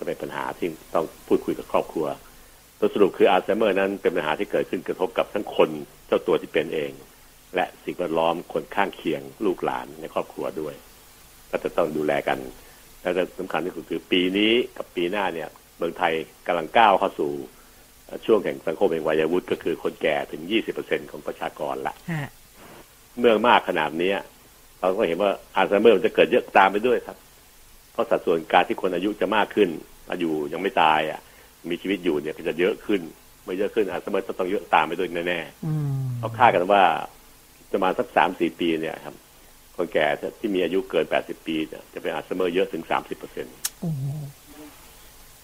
[0.00, 2.06] ก็เป็นปัญหาที่ต้องพูดคุยกับครอบครัว
[2.80, 5.70] ตัวสรุปคืออัลไซเมอร์นั้นเป็นปัญหาที่เกิดขึ้นกระทบกับทั้งคน
[6.06, 6.92] เจ้าตัวที่เป็นเอง
[7.54, 10.74] และสิ่งแวดล้อมคนข้างเคียงลูกหลานในครอบครัวด้วย
[11.50, 12.38] ก็จะต้องดูแลกัน
[13.00, 16.12] และสำคัญที่สุดคือปีนี้กับปีหน้าเนี่ยเมืองไทย
[16.46, 17.30] กำลังก้าวเข้าสู่
[18.26, 20.42] ช่วงแห่งสังคมแห่งวัยวุฒิก็คือคนแก่ถึง
[20.76, 22.30] 20%ของประชากรละฮะ
[23.18, 24.18] เมื่อมากขนาดเนี้ย
[24.80, 27.16] เราก็เห็นว่าอัลไซเมอร์มันจะเกิดเยอะตามไปด้วยครับ
[27.92, 29.68] เพราะสัดส่วนการที่คนอายุจะมากขึ้น
[30.10, 31.20] อายุยังไม่ตายอะ
[31.68, 33.00] มีชีวิตอยู่เนี่ยก็จะเยอะขึ้น
[33.44, 36.82] เมื่อเยอะขึ้นอัลไซเมอร์จะต้องเยอะตามไปด้วยแน่อืมๆเขาคาดกันว่า
[37.72, 39.14] ประมาณสักสามสี่ปีเนี่ยครับ
[39.76, 40.06] คนแก่
[40.40, 44.04] ที่มีอายุเกินแปดสิบปีเนี่ยจะเป็นอัลไซเมอร์เยอะถึงสามสิบเปอร์เซ็นต์โอ้โห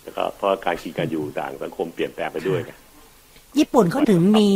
[0.03, 2.73] แล้วก็เพราะการกินการอยู่ต่างสังคมเปลี่ยนแปลงไปด้วยไง
[3.59, 4.49] ญี่ปุ่นเขาถึงมี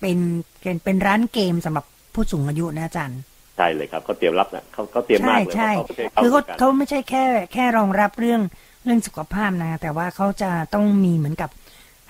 [0.00, 0.18] เป็น
[0.60, 1.84] เป็นเป็นร้านเกมสำหรับ
[2.14, 3.20] ผู้สูงอายุนะอาจารย์
[3.56, 8.40] ใช่เลยครับเขาเตรียมรับนะเขาเขาเตรียมใช่มากเลยใช่เพราะประเทศคือเขาหมืนกันเขาไม่ใช่แค่ แค่รองรับเรื่อง
[8.84, 11.50] เรื่องสุขภาพนะ แต่ว่าเขาจะต้องมีเหมือนกับ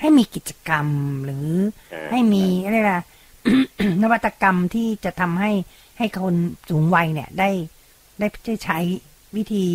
[0.00, 0.86] ให้มีกิจกรรม
[1.24, 1.46] หรือ
[1.92, 3.02] อ่าให้มีอะไรนะ
[4.02, 5.50] นวัตกรรมที่จะทำให้
[5.98, 6.34] ให้คน
[6.70, 7.50] สูงวัยเนี่ยได้
[8.18, 8.78] ได้ได้ใช้
[9.36, 9.66] วิธี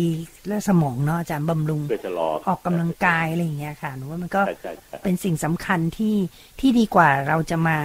[0.48, 6.16] และสมองเนาะอาจารย์บำรุงเพื่อจะรอออกกำลังกายอะไรอย่างเงี้ยค่ะหนูว่ามันก็ใช่ใช่ใช่เป็นสิ่งสำคัญที่
[6.60, 7.78] ที่ดีกว่าเราจะมา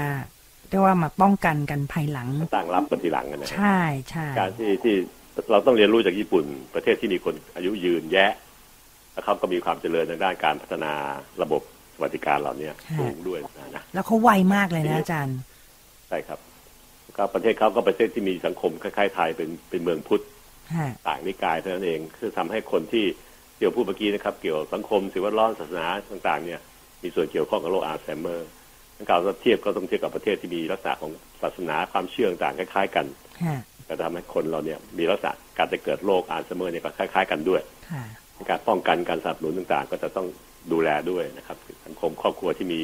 [0.69, 3.77] เรียกว่ามาป้องกันกันภายหลังตั้งรับกันทีหลังกันนะใช่
[4.09, 4.95] ใช่การที่ที่
[5.51, 8.31] เราต้องเรียนรู้จากญี่ปุ่น ประเทศที่มีคนอายุยืนแยะ
[9.13, 10.93] แล้วเขาก็มีความเจริญทางด้านการพัฒนา
[11.43, 11.61] ระบบ
[11.95, 15.37] สวัสดิการเหล่านี้สูงด้วยนะนะแล้วเขาไวมากเลยนะอาจารย์
[16.09, 16.39] ใช่ครับ
[17.03, 20.23] แล้วก็ประเทศเขาก็ประเทศที่มีสังคมคล้ายๆไทยเป็นเป็นเมืองพุทธ
[20.75, 23.05] ฮะต่างนิกายเท่านั้นเองคือทำให้คนที่
[23.57, 26.59] เกี่ยวพูดเมื่อกี้นะครับ เกี่ยวกับสังคมสิ่งแวดล้อมศาสนาต่างๆ เนี่ย
[27.03, 28.49] มีส่วนเกี่ยวข้องกับโรคอัลไซเมอร์
[29.09, 33.05] ถ้าเราเทียบก็ต้องเทียบกับประเทศที่มีลักษณะของศาสนาความเชื่อต่างๆคล้าย ๆ กัน
[33.45, 33.57] ฮะ
[33.87, 38.03] ก็ทำให้คนเราเนี่ยมีลักษณะการจะเกิดโรคอัลไซเมอร์เนี่ยก็คล้าย ๆ กันด้วยค่ะ
[38.49, 40.27] การป้องกันการสนับสนุนต่างๆ ก็จะต้อง
[40.71, 42.81] ดูแลด้วยนะครับ สังคมครอบครัวที่มี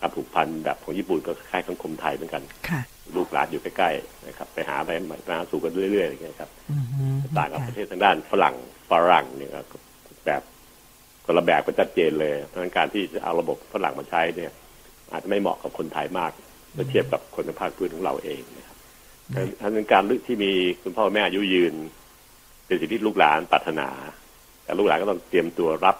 [0.00, 2.80] การผูกพันแบบของญี่ปุ่นก็คล้ายๆสังคมไทยเหมือนกันค่ะ
[3.16, 7.04] ลูกหลานอยู่ใกล้ๆนะครับ ไปหาไปมาหาสู่กันเรื่อยๆอย่างเงี้ยครับอือฮึ
[7.38, 8.56] ต่างกับประเทศทางด้านฝรั่ง
[8.90, 9.78] ฝรั่งเนี่ยก็
[10.26, 10.42] แบบ
[11.26, 14.52] คนละแบบก็ชัดเจนเลยเพราะฉะนั้นการที่จะเอาระบบฝรั่งมาใช้เนี่ย
[15.12, 16.32] อาจจะไม่เหมาะกับคนไทยมาก
[16.74, 18.76] เมื่อเทียบกับคนในภาคพื้นของเราเองนะครับ
[19.60, 20.52] ทั้งนั้นการที่มี
[20.82, 21.74] คุณพ่อแม่อายุยืน
[22.66, 23.88] เป็นสิ่งที่ลูกหลานปรารถนา
[24.64, 25.96] แต่ลูกหลานก็ต้องเตรียมตัวรับ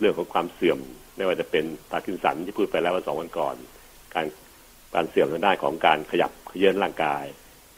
[0.00, 0.78] เรื่องของความเสื่อม
[1.16, 3.54] ไม่ว่าจะเป็นพาร์กินสันที่พูดไปแล้วว่าสองวันก่อน
[4.14, 4.26] การ
[4.94, 7.24] การเสื่อมทางด้านของการขยับเขยื้อนร่างกาย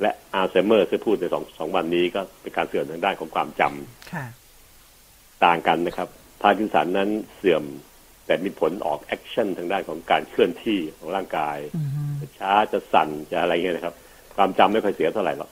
[0.02, 4.26] และอัลไซเมอร์ที่พูดในสองสองวันนี้ก็เป็นการเสื่อมทางด้านของความจำค่ะ
[5.44, 6.08] ต่างกันนะครับ
[6.42, 7.62] พาร์กินสันนั้นเสื่อม
[8.26, 13.94] แต่มีผลออก action ทางด้านของการเคลื่อนที่ของร่างกายอือฮึจะช้าจะสั่นจะอะไรเงี้ยนะครับ
[14.36, 15.50] ความจำไม่ค่อยเสียเท่าไหร่หรอก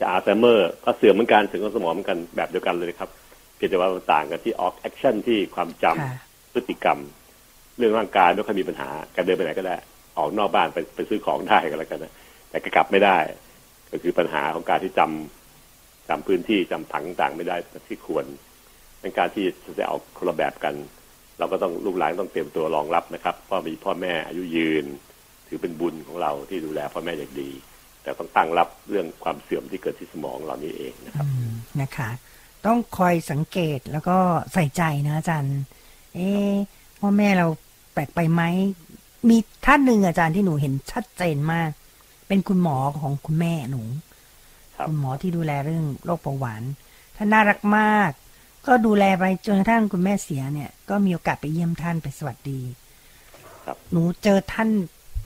[0.00, 3.10] แต่อัลไซเมอร์ก็เสื่อมเหมือนกันถึงกับสมองเหมือนกันแบบเดียวกันเลยครับ
[3.58, 6.16] เพียงแต่ว่ามันต่างกันที่ออก action ที่ความจำค่ะ
[6.54, 6.98] พฤติกรรม
[7.78, 9.76] เรื่องร่างกายไม่ค่อยมีปัญหาการเดินไปไหนก็ได้
[10.18, 12.12] ออกนอกบ้านไปไปซื้อของได้ก็แล้วกันนะ
[12.50, 13.18] แต่ก็กลับไม่ได้
[13.92, 17.56] ก็คือปัญหาของการที่จำจำพื้นที่จำผังต่างไม่ได้
[17.88, 18.24] ที่ควร
[19.00, 19.44] เป็นการที่
[19.78, 20.74] จะเอาคนละแบบกัน
[21.38, 24.84] เราก็ต้องลูกหลานต้องเตรียมตัวรองรับนะครับเพราะมีพ่อแม่อายุยืน
[25.46, 27.50] ถือเป็นบุญของเราที่ดูแลพ่อแม่อย่างดี
[28.02, 32.10] แต่ต้องตั้งรับเรื่องความเสื่อมที่เกิดที่สมองเหล่านี้เองนะครับอืมนะคะ
[32.66, 34.16] ต้องคอยสังเกตแล้วก็
[34.52, 35.58] ใส่ใจนะอาจารย์
[36.14, 36.54] เอ๊ะ
[36.98, 37.46] พ่อแม่เรา
[37.92, 38.42] แปลกไปไหม
[39.28, 39.36] มี
[39.66, 41.70] ท่านหนึ่งอาจารย์ที่หนูเห็นชัดเจนมาก
[42.28, 43.82] เป็นคุณหมอของคุณแม่หนู
[44.76, 46.62] ครับคุณหมอที่ดูแลเรื่องโรคเบาหวาน
[47.16, 48.10] ท่านน่ารักมาก
[48.66, 52.60] ก็ดูแลไปจนกระทั่งคุณแม่เสียเนี่ย ก็มีโอกาสไปเยี่ยมท่านไปสวัสดี
[53.64, 54.68] ครับหนูเจอท่าน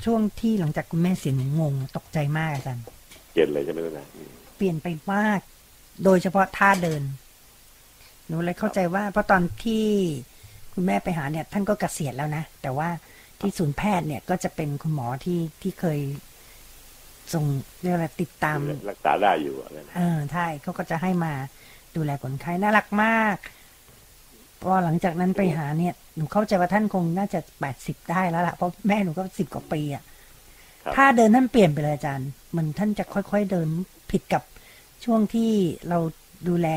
[0.05, 2.85] ช่วงที่หลังจากคุณแม่เสียหนูงงตกใจมากอาจารย์
[3.33, 5.41] เปลี่ยนเลยใช่ไหมล่ะนะอืมเปลี่ยนไปมาก
[6.05, 7.03] โดยเฉพาะท่าเดิน
[8.29, 9.87] หนูเลยเข้าใจว่าเพราะตอนที่
[10.73, 12.89] คุณแม่ไปหาเนี่ย ท่านก็เกษียณแล้วนะ แต่ว่า
[13.41, 16.01] ที่ศูนย์แพทย์เนี่ยก็จะเป็นคุณหมอที่ที่เคย
[17.33, 17.45] ส่ง
[17.81, 18.59] เรียกอะไรติดตาม
[18.91, 21.33] รักษาได้อยู่อะไรนะเออใช่เขาก็จะให้มา
[21.97, 23.37] ดูแลคนไข้น่ารักมาก
[24.63, 30.03] พอหลังจากนั้นไปหาเนี่ยหนูเข้าใจว่าท่านคงน่าจะแปดสิบได้แล้วล่ะเพราะแม่หนูก็สิบกว่าปีอะ
[30.85, 33.69] ครับถ้าเดินท่านเปลี่ยนไปเลยอาจารย์ เหมือนท่านจะค่อยๆเดิน
[34.11, 34.43] ผิดกับ
[35.05, 35.51] ช่วงที่
[35.89, 35.99] เรา
[36.49, 36.69] ดูแล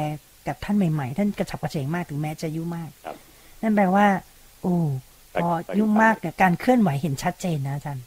[0.48, 3.16] กับท่านใหม่ๆ ท่านกระฉับกระเฉงมากถึงแม้จะอายุมากครับ
[3.62, 4.08] นั่นแปลว่า
[4.62, 4.76] โอ้
[5.32, 8.06] แต่พอแต่อายุมากเนี่ยการเคลื่อนไหวเห็นชัดเจนนะอาจารย์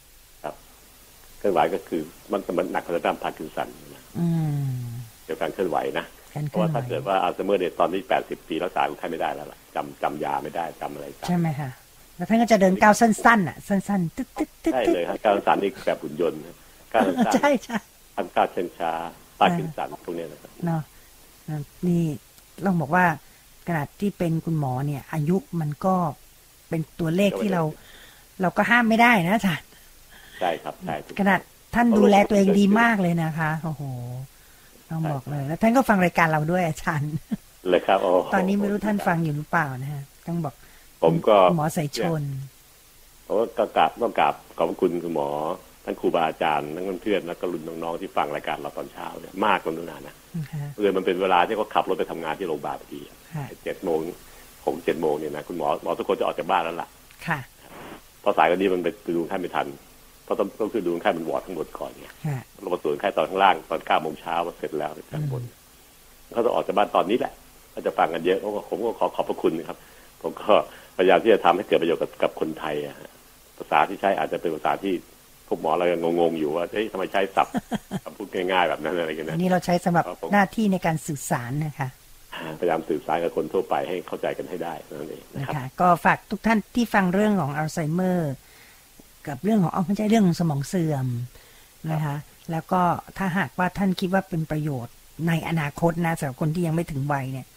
[1.39, 4.27] เคลื่อนไหวก็คือมันมันหนักกว่าด้านพาร์กินสันนะอื
[4.63, 4.69] ม
[5.25, 11.69] เกี่ยวกับการเคลื่อนไหวนะการเพเคลื่ราะอว่านไหวถ้าเกิดว่าอัลไซเมอร์เนี่ยตอนนี้แปดสิบปีรักษาคนไข้ไม่ได้แล้วล่ะจำจำยาไม่ได้จำอะไรจำใช่ไหมคะ
[12.15, 16.57] แล้วท่านก็จะเดินก้าวสั้นๆอะ สั้นๆตึ๊ดตึ๊ดตึ๊ดใช่ตึ๊ดเลยครับการรักษานี่แบบหุ่นยนต์นะ
[16.93, 17.77] การรักษาใช่ใช่
[18.17, 18.91] ทำการเชิงช้า
[19.39, 20.81] พาร์กินสันพวกเนี้ยนะครับเนาะ
[21.87, 22.03] นี่
[22.65, 23.05] ต้องบอกว่า
[23.67, 25.95] ขนาดที่เป็นคุณหมอเนี่ย อายุมันก็
[26.69, 27.63] เป็นตัวเลขที่เรา
[28.41, 29.67] เราก็ห้ามไม่ได้นะอาจารย์
[30.39, 31.39] ใช่ครับใช่ถูกขนาด
[31.75, 33.83] ท่านดูแลตัวเองดีมากเลยนะคะโอ้โห
[34.89, 37.09] ต้องบอกเลย แล้วท่านก็ฟังรายการเราด้วยอาจารย์
[37.69, 40.53] เลยครับโตอนนี้ไม่รู้ท่านฟังอยู่หรือเปล่านะฮะต้องบอก
[41.03, 42.21] ผมก็หมอสายชน
[43.25, 45.29] ผมก็กราบต้องกราบขอบพระคุณคุณหมอ
[45.85, 50.18] ทั้งครูบาอาจารย์ทั้งเพื่อนๆแล้วก็รุ่นน้องๆที่ฟังรายการเราตอนเช้าเนี่ยมากกว่านู้นนะนะนะคะ
[50.77, 53.01] เออมันเป็นเวลาที่เขาขับรถไปทำงานที่โรงพยาบาลพอดี
[53.35, 53.99] ค่ะเจ็ดโมง
[54.65, 56.87] หกเจ็ดโมงเนี่ยนะคุณหมอหมอทุกคนจะออกจากบ้านแล้วล่ะ
[57.27, 57.39] ค่ะ
[58.21, 59.67] เพราะสายกว่านี้มันไปดูคนไข้ไม่ทัน
[60.23, 65.43] เพราะต้องต้องคือดูคนไข้มันวอร์ดทั้งหมดก่อนเนี่ยค่ะเรามาตรวจคนไข้ตอนข้างล่างตอนเก้าโมงเช้าเสร็จแล้วข้างบน
[66.33, 67.33] เขาจะออกจากบ้านตอนนี้แหละ
[67.71, 69.77] เขาจะฟังกันเยอะผมก็ผมก็ขอขอบพระคุณนะครับ
[70.21, 70.53] ผมก็
[70.97, 73.11] พยายามที่จะทำให้เกิดประโยชน์กับกับคนไทยอะฮะ
[73.57, 74.93] ภาษาที่ใช้อาจจะเป็นภาษาที่
[75.49, 77.53] พวกหมอเรายังงงๆอยู่ว่าเฮ้ยทำไมใช้ศัพท์
[78.05, 81.89] คำพูดง่ายๆแบบนั้นอะไรกันอันะนนี้เราใช้สำหรับครับผมหน้าที่ในการสื่อสารนะคะ
[82.59, 88.33] พยายามสื่อสารกับคนทั่วไปให้เข้าใจกันให้ได้นั่นเองนะนะครับคะก็ฝากทุกท่านที่ฟังเรื่องของอัลไซเมอร์
[89.27, 91.07] กับเรื่องของอ๋อไม่ใช่เรื่องของสมองเสื่อม
[91.91, 92.15] นะคะ
[92.51, 92.81] แล้วก็
[93.17, 94.95] ถ้าหากว่าท่านคิดว่าเป็นประโยชน์
[95.27, 97.47] ในอนาคตนะสำหรับคนที่ยังไม่ถึงวัยเนี่ย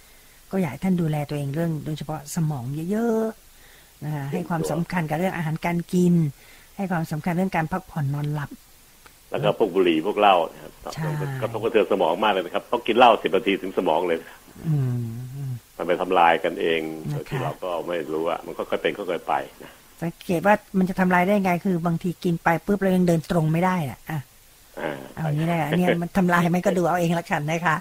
[0.51, 6.15] ก็อยากให้ท่านดูแลตัวเองเรื่อง โดยเฉพาะสมองเยอะๆนะคะให้ความสำคัญกับเรื่องอาหารการกิน
[6.77, 8.51] ให้ความสำคัญเรื่องการพักผ่อนนอนหลับ
[9.31, 11.07] แล้วก็พวกบุหรี่พวกเหล้านะครับใช่
[11.41, 14.19] ก็ต้องกระเทือนสมองมากเลยนะครับต้องกินเหล้าสิบนาทีถึงสมองเลย
[14.69, 15.03] อืม
[15.35, 24.21] อืมมันไปทำลายกันเองนะคะโดยที่เราก็ไม่รู้อะมันก็ค่อยเป็นค่อยๆไปนะสังเกตว่ามันจะทำลายได้ไงคือบางทีกินไปปุ๊บเรายังเดินตรงไม่ได้อะอะ
[24.81, 27.77] อ่าเอาอย่างนี้เลยอันเนี้ยมันทำลายไหมก็ดูเอาเองละกันนะคะ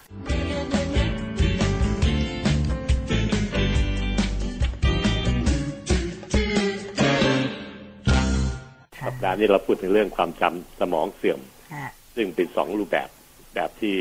[9.24, 11.40] คราวนี้เราพูดถึงเรื่องความจำสมองเสื่อม
[11.74, 13.10] ค่ะซึ่งเป็นสองรูปแบบ
[13.56, 13.96] แบบที่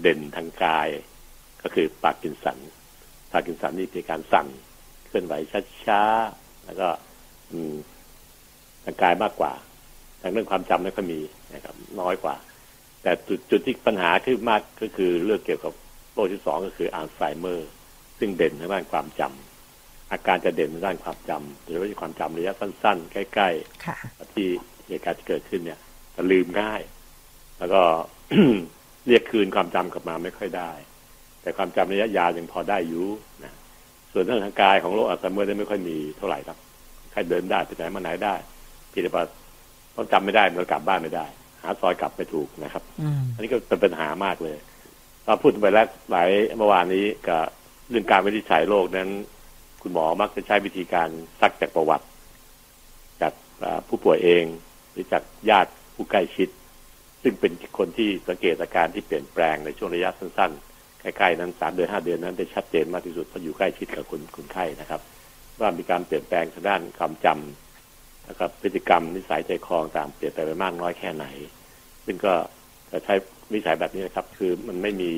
[0.00, 0.88] เด่นทางกาย
[1.62, 2.58] ก็คือพาร์กินสัน
[3.32, 4.46] พาร์กินสันนี่เป็นการสั่น
[5.06, 5.34] เคลื่อนไหว
[5.84, 6.88] ช้าๆแล้วก็
[7.52, 7.74] อืม
[8.84, 9.52] ทางกายมากกว่า
[10.20, 11.20] ทางเรื่องความจำไม่ค่อยมี
[11.54, 12.36] นะครับ น้อยกว่า
[13.02, 15.72] แต่จุดจุดที่ปัญหาขึ้นมากก็คือเรื่องเกี่ยวกับ
[16.12, 17.70] โรคที่สองก็คืออัลไซเมอร์
[18.18, 19.49] ซึ่งเด่นทางด้านความจำ
[20.12, 23.96] อาการจะเด่นทางด้านความจำโดยเฉพาะความจำระยะสั้น ๆ ใกล้ๆค่ะ
[24.34, 24.46] ที่
[24.88, 25.78] เหตุการณ์ที่เกิดขึ้นเนี่ย
[26.14, 26.80] จะลืมง่าย
[27.58, 27.80] แล้วก็
[29.06, 30.72] เรียกคืนความจำกลับมาไม่ค่อยได้
[31.42, 33.06] แต่ความจำระยะยาวยังพอได้อยู่
[33.44, 33.52] นะ
[34.12, 36.58] ส่วนเรื่องทางกายของโรคอัลไซเมอร์เนี่ยไม่ค่อยมีเท่าไหร่ครับ
[37.12, 38.34] ใครเดินได้ไปไหนมาไหนได้
[38.90, 39.24] เพียงแต่ว่า
[39.96, 41.26] ต้องจำไม่ได้มันกลับบ้านไม่ได้
[41.62, 44.58] หาซอยกลับไม่ถูกนะครับอืมอันนี้ก็เป็นปัญหามากเลย
[45.24, 47.42] เราพูดไปแล้วหลายเมื่อวานนี้กับ
[47.90, 49.08] เรื่องการวินิจฉัยโรคนั้น
[49.82, 51.08] คุณหมอมักจะใช้วิธีการ
[51.40, 52.06] ซักจากประวัติ
[53.20, 53.32] จาก
[53.88, 54.44] ผู้ป่วยเอง
[54.92, 56.48] หรือจากญาติผู้ใกล้ชิด
[57.22, 65.00] ซึ่งเป็นคนที่สังเกตอาการที่เปลี่ยนแปลงในช่วงระยะสั้นๆ ใกล้ๆนั้นสามเดือนห้าเดือนนั้นได้ชัดเจนมากที่สุดเพราะอยู่ใกล้ชิดกับคนคนไข้นะครับ
[65.60, 71.26] ว่ามีการเปลี่ยนแปลงทางด้านความจำแล้วก็พฤติกรรมนิสัยใจคอต่างเปลี่ยนไปไปมากน้อยแค่ไหน
[72.04, 72.34] ซึ่งก็
[72.90, 73.14] จะใช้
[73.54, 75.12] วิจัยแบบนี้นะครับ คือมันไม่มี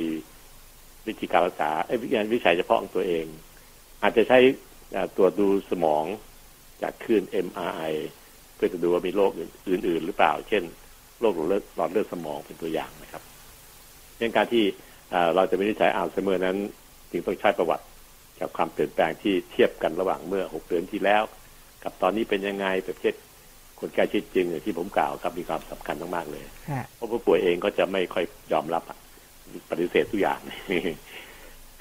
[1.06, 3.24] วิธีการรักษาเอ้วิธีการวิจัยเฉพาะของตัวเอง
[4.02, 4.38] อาจจะใช้
[4.96, 6.04] อ่าตรวจดูสมอง
[6.82, 7.92] จากคลื่น MRI
[8.54, 10.62] เพื่อจะดูว่ามีโรคอื่น ๆ หรือเปล่า เช่น
[11.20, 13.22] โรคหลอดเลือดหลอดเลือดสมองเป็นตัวอย่างนะครับ
[14.16, 14.64] เช่นการที่
[15.12, 16.56] อ่าเราจะวินิจฉัยอัลไซเมอร์นั้น
[17.10, 17.84] จึงต้องใช้ประวัติ
[18.40, 21.22] กับความเปลี่ยนแปลงที่เทียบกันระหว่างเมื่อหกเดือนที่แล้ว
[21.82, 23.14] กับตอนนี้เป็นยังไงประเภท
[23.80, 28.98] คนใกล้ชิดจริงอย่างที่ผมกล่าวครับมีความสำคัญมากๆเลยค่ะเพราะผู้ป่วยเองก็จะไม่ค่อยยอมรับอะ
[29.70, 30.40] ปฏิเสธทุกอย่าง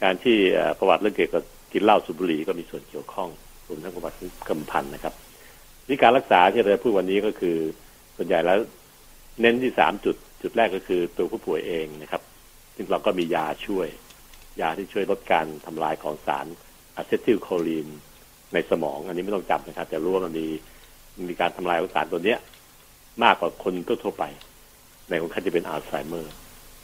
[0.04, 1.44] การที่เอ่อประวัติเรื่องเกี่ยวกับ
[1.74, 3.30] กินเหล้าสูบบุหรี่ก็มีส่วนเกี่ยวข้อง
[3.68, 5.14] รวมทั้งประวัติกำพันธ์นะครับ
[5.88, 7.58] วิธีการรักษาที่เราจะพูดวันนี้ก็คือ
[8.18, 8.58] ส่วนใหญ่แล้ว
[9.42, 12.22] เน้นที่สามจุด จุดแรกก็คือตัวผู้ป่วยเองนะครับ
[12.76, 13.88] ซึ่งเราก็มียาช่วย
[14.62, 16.46] ยาที่ช่วยลดการทำลายของสาร
[16.96, 17.88] อะเซทิลโคลีน
[18.54, 20.48] ในสมอง อันนี้ไม่ต้องจำนะครับ แต่รู้ว่ามันมี
[21.30, 22.40] มีการทำลายของสารตัวเนี้ย
[23.24, 24.24] มากกว่าคนทั่วๆไป
[25.10, 26.34] ในคนไข้ที่เป็นอัลไซเมอร์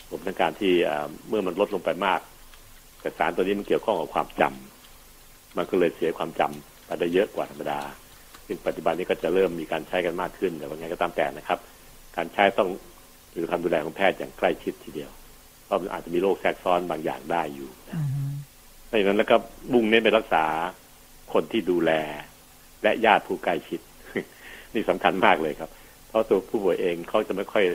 [0.09, 2.19] ผมต้องการที่เอ่อเมื่อมันลดลงไปมาก
[3.01, 4.66] แต่สารตัวนี้มันเกี่ยวข้องกับความจำ
[5.57, 7.79] มันก็เลยเสียความจำไปได้เยอะกว่าธรรมดา
[8.45, 11.59] ซึ่งปัจจุบันนี้ก็จะเริ่มมีการใช้กันมากขึ้นแต่ว่าไงก็ตามแต่นะครับ
[12.17, 12.69] การใช้ต้อง
[13.31, 15.11] อยู่ในความดูแลของแพทย์อย่างใกล้ชิดทีเดียว
[15.65, 18.31] เพราะมันอาจจะมีโรคแทรกซ้อนบางอย่างได้อยู่นะอืม
[18.85, 19.35] เพราะฉะนั้นแล้วก็
[19.73, 20.45] มุ่งเน้นไปรักษา
[21.33, 21.91] คนที่ดูแล
[22.83, 23.79] และญาติผู้ใกล้ชิด
[24.73, 25.69] นี่สำคัญมากเลยครับ
[26.07, 27.65] เพราะตัวผู้ป่วยเองเขาจะไม่ค่อย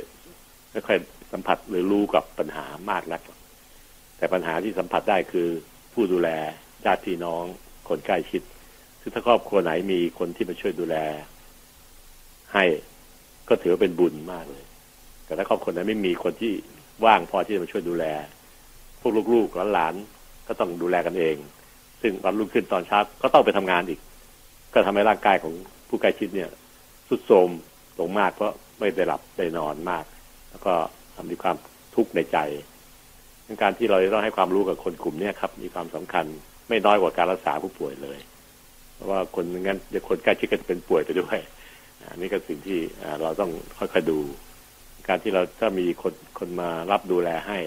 [0.73, 0.97] ไม่ค่อย
[1.33, 3.21] สัมผัสหรือรู้กับปัญหามากนัก
[4.17, 5.49] แต่ปัญหาที่สัมผัสได้คือ
[5.93, 6.29] ผู้ดูแล
[6.85, 7.45] ญาติพี่น้อง
[7.93, 8.43] คนใกล้ชิด
[9.01, 10.97] คือถ้าครอบครัวไหนมีคนที่มาช่วยดูแล
[12.55, 12.65] ให้
[13.49, 14.65] ก็ถือว่าเป็นบุญมากเลย
[15.25, 16.53] แต่ถ้าครอบครัวไหนไม่มีคนที่
[17.07, 18.05] ว่างพอที่จะมาช่วยดูแล
[19.01, 21.37] พวกลูกๆหลานๆก็ต้องดูแลกันเอง
[22.03, 24.01] ซึ่งวันรุ่งขึ้นตอนเช้าก็ต้องไปทำงานอีก
[24.75, 25.55] ก็ทำให้ร่างกายของ
[25.89, 26.51] ผู้ใกล้ชิดเนี่ย
[27.09, 27.51] สุดโทรม
[28.01, 30.05] ลงมากเพราะไม่ได้หลับได้นอนมาก
[30.51, 30.73] แล้วก็
[31.31, 31.57] มีความ
[31.95, 32.39] ทุกข์ในใจ
[33.63, 36.27] การที่เราจะต้องให้ความรู้กับคนกลุ่มนี้ครับ มีความสำคัญ
[36.73, 38.19] ไม่น้อยกว่าการรักษาผู้ป่วยเลย
[38.95, 41.39] เพราะว่าคนงั้นจะคนใกล้ชิดกันเป็นป่วยไปด้วย
[42.11, 42.81] อันนี้ก็สิ่งที่
[43.23, 44.19] เราต้องค่อยๆดู
[45.09, 47.59] การที่เราถ้ามีคนคนมารับดูแลให้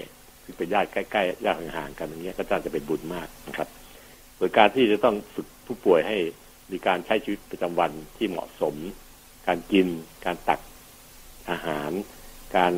[0.43, 3.67] ซึ่งเป็นญาติใกล้ๆญาติห่างๆกันอย่างเงี้ยก็จะเป็นบุญมากนะครับ
[4.37, 6.17] โดยการที่จะต้องฝึกผู้ป่วยให้
[6.71, 8.75] มีการใช้ชีวิตประจำวันที่เหมาะสม
[9.47, 9.87] การกิน
[10.25, 10.59] การตัก
[11.49, 11.91] อาหาร
[12.55, 12.73] การ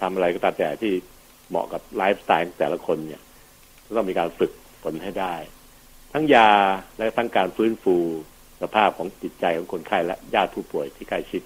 [0.00, 0.92] ทำอะไรก็ตามแต่ที่
[1.48, 3.22] เหมาะกับไลฟ์สไตล์แต่ละคนเนี่ย
[3.96, 4.52] ต้องมีการฝึก
[4.82, 5.34] ฝนให้ได้
[6.12, 6.50] ทั้งยา
[6.98, 7.96] และทั้งการฟื้นฟู
[8.62, 11.42] สภาพของจิตใจของคนไข้และญาติผู้ป่วยที่ใกล้ชิด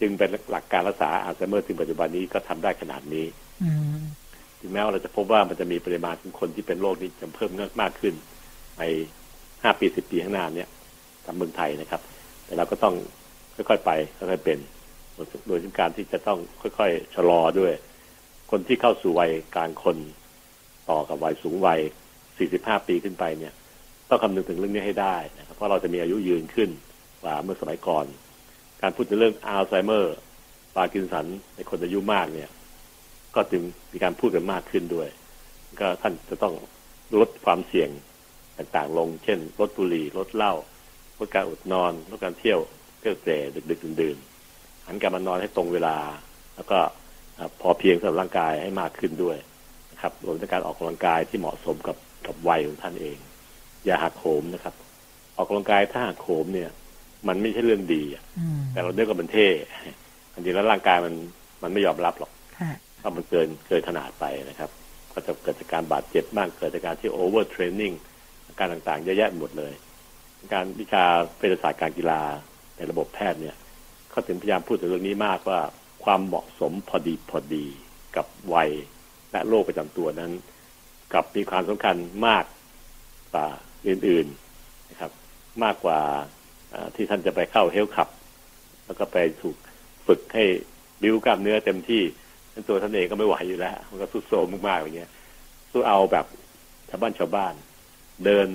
[0.00, 3.26] จึงเป็นหลักการรักษาอัลไซเมอร์ถึงปัจจุบันนี้ก็ทำได้ขนาดนี้
[4.60, 7.50] ถึงแม้ว่าเราจะพบว่ามันจะมีปริมาณของคนที่เป็นโรคนี้จะเพิ่ม
[7.80, 8.14] มากขึ้น
[8.78, 8.82] ใน
[9.62, 10.68] ห้าปีสิบปีข้างหน้าเนี่ย
[11.24, 12.00] ทำเมืองไทยนะครับ
[12.44, 12.94] แต่เราก็ต้อง
[13.54, 14.58] ค่อยๆไปค่อยๆเป็น
[15.46, 16.38] โดยการที่จะต้อง
[16.78, 17.72] ค่อยๆชะลอด้วย
[18.50, 19.96] คนที่เข้าสู่วัยกลางคน
[20.90, 21.80] ต่อกับวัยสูงวัย
[22.38, 23.52] 45 ปีขึ้นไปเนี่ย
[24.08, 26.70] ต้องคำนึงถึงเรื่องนี้ให้ได้นะครับเพราะเราจะมีอายุยืนขึ้น
[27.22, 28.06] กว่าเมื่อสมัยก่อน
[28.82, 30.16] การพูดถึงเรื่องอัลไซเมอร์
[30.76, 31.26] พาร์กินสัน
[31.56, 32.50] ในคนอายุมากเนี่ย
[33.34, 33.62] ก็จึง
[33.92, 35.08] มีการพูดกันมากขึ้นด้วย
[35.80, 36.54] ก็ท่านจะต้อง
[37.20, 37.90] ลดความเสี่ยง
[38.58, 40.54] ต่างๆ ลง เช่นลดบุหรี่ลดเหล้า
[41.18, 42.60] ลดการอดนอนลดการเที่ยว
[43.00, 43.38] เที่ยวเตร่
[43.70, 45.96] ดึกๆดื่นๆหันกลับมานอนให้ตรงเวลา
[46.54, 46.78] แล้วก็
[47.60, 49.36] พอเพียงสำหรับร่างกายให้มากขึ้นด้วย
[50.02, 51.96] ครับรวมถึงการออกกำลังกายที่เหมาะสมกับ
[52.28, 53.18] กับวัยของท่านเอง
[53.84, 54.74] อย่าหักโหมนะครับ
[55.36, 56.70] ออกกำลังกายถ้าหักโหมเนี่ย
[57.28, 58.02] มันไม่ใช่เรื่องดี
[58.72, 59.48] แต่เราเรียกว่ามันเท่
[60.34, 61.14] อันนี้แล้วร่างกายมัน
[61.62, 62.30] มันไม่ยอมรับหรอก
[63.00, 64.70] ถ้ามันเกินเกินขนาดไปนะครับ
[65.12, 67.92] ก็จะเกิดจากการบาดเจ็บบ้างเกิดจากการที่ overtraining
[68.58, 69.72] การต่างๆเยอะแยะหมดเลย
[70.52, 71.04] การวิชา
[71.36, 72.20] เภสัชศาสตร์การกีฬา
[72.76, 73.56] ในระบบแพทย์เนี่ย
[74.10, 75.60] เขาถึงพยายามพูดถึงเรื่องนี้มากว่า
[76.04, 77.66] ความเหมาะสมพอดีพอดี
[78.16, 78.70] กับวัย
[79.32, 80.32] และโรคประจำตัวนั้น
[81.12, 81.96] กับมีความสำคัญ
[82.26, 82.44] มาก
[83.32, 83.46] กว่า
[83.88, 85.12] อื่นๆนะครับ
[85.64, 85.98] มากกว่า
[86.94, 88.08] ที่ท่านจะไปเข้าเฮลคับ
[88.86, 89.56] แล้วก็ไปถูก
[90.06, 90.44] ฝึกให้
[91.02, 92.02] บิ้วกล้ามเนื้อเต็มที่
[92.52, 95.10] ทั้นตัวท่านเองก็ไม่ไหวอยู่แล้ว มันก็สุดโทรมมากๆอย่างเงี้ย
[95.72, 96.26] สู้เอาแบบ
[96.90, 97.54] ชาวบ้านชาวบ้าน
[98.24, 98.46] เดิน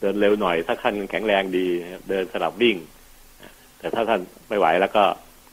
[0.00, 1.66] เดินเร็วหน่อย ถ้าขั้นแข็งแรงดี
[2.10, 2.76] เดินสลับวิ่ง
[3.78, 5.04] แต่ถ้าท่านไม่ไหวแล้วก็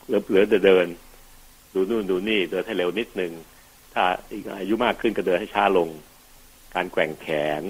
[0.08, 0.88] เหลือเหลือเดิน
[1.74, 3.32] ดูนู่นดูนี่เดินให้เร็วนิดนึง
[3.94, 5.90] ถ้าอีกอายุมากขึ้นก็เดินให้ช้าลง
[6.76, 7.28] การแกว่งแข
[7.62, 7.64] น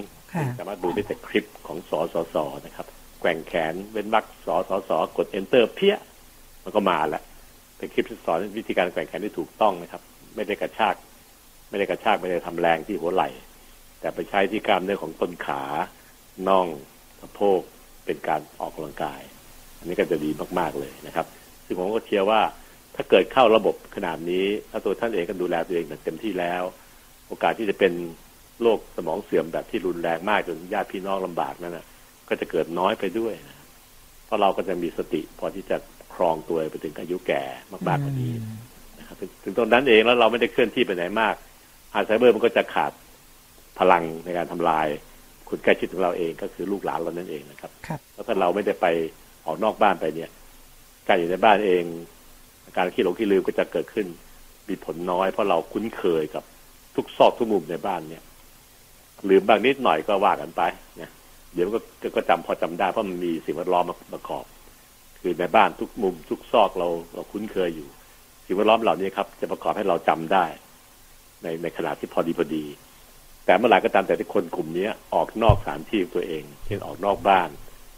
[0.59, 2.87] สามารถดูได้จากคลิปของสอสอสอนะครับ
[3.19, 5.95] แกว่งแขนเว้นวรรคสอสอสอกด enter เพี้ย
[6.63, 7.23] มันก็มาแล้ว
[7.77, 10.01] เป็นคลิปที่สอนวิธีการแกว่งแขนที่ถูกต้องนะครับ
[10.35, 10.95] ไม่ได้กระชาก
[11.69, 13.29] ไม่ได้กระชากไม่ได้ทำแรงที่หัวไหล่
[13.99, 15.61] แต่ไปใช้ที่กล้ามเนื้อของต้นขา
[16.47, 16.67] น่อง
[17.19, 17.61] สะโพก
[18.05, 19.21] เป็นการออกกำลังกาย
[19.77, 21.25] อันนี้ก็จะดีมากๆเลยนะครับ
[21.65, 22.41] ซึ่งผมก็เชื่อว่า
[22.95, 26.63] ถ้าเกิดเข้าระบบขนาดนี้ถ้าตัวท่านเองก็ดูแลตัวเองแบบเต็มที่แล้ว
[27.27, 27.93] โอกาสที่จะเป็น
[28.61, 31.85] โรคสมองเสื่อมแบบที่รุนแรงมากจนญาติพี่น้องลำบากนั่นนะ
[32.29, 33.57] ก็จะเกิดน้อยไปด้วยนะ
[34.25, 35.77] เพราะเราก็จะมีสติพอที่จะ
[36.13, 38.33] ครองตัวไปถึงอายุแก่มากๆกว่านี้
[38.99, 41.35] นะครับถึงตรงนั้นเองแล้วเราไม่ได้เคลื่อนที่ไปไหนมาก
[41.93, 42.91] อัลไซเมอร์มันก็จะขาด
[43.79, 44.87] พลังในการทำลาย
[45.49, 47.71] คุณใกล้ชิดของเราเองก็คือลูกหลานเรานั่นเองนะครับ
[48.13, 48.87] แล้วถ้าเราไม่ได้ไป
[49.45, 50.29] ออกนอกบ้านไปเนี่ย
[51.07, 51.83] การอยู่ในบ้านเอง
[52.77, 54.07] การขี้หลงขี้ลืมก็จะเกิดขึ้น
[54.69, 56.43] มีผลน้อยเพราะเราคุ้นเคยกับ
[56.95, 58.23] ทุกซอกทุกมุมในบ้านเนี่ย
[59.29, 60.61] ลืมบางนิดหน่อยก็ว่ากันไป
[61.01, 61.09] นะ
[61.53, 61.79] เดี๋ยวก็
[62.15, 64.45] ก็จำพอจำได้เพราะมันมีสิ่งแวดล้อมมาประกอบ
[65.21, 67.87] คือในบ้านทุกมุมทุกซอกเราเราคุ้นเคยอยู่
[68.45, 70.45] สิ่งแวดล้อมเหล่านี้ครับ จะประกอบให้เราจำได้
[71.43, 72.65] ในในขนาดที่พอดีพอดี
[73.45, 77.49] แต่เมื่อไหร่ก็ตามแต่ที่คนกลุ่มนี้ออกนอกสถานที่ตัวเอง เช่นออกนอกบ้าน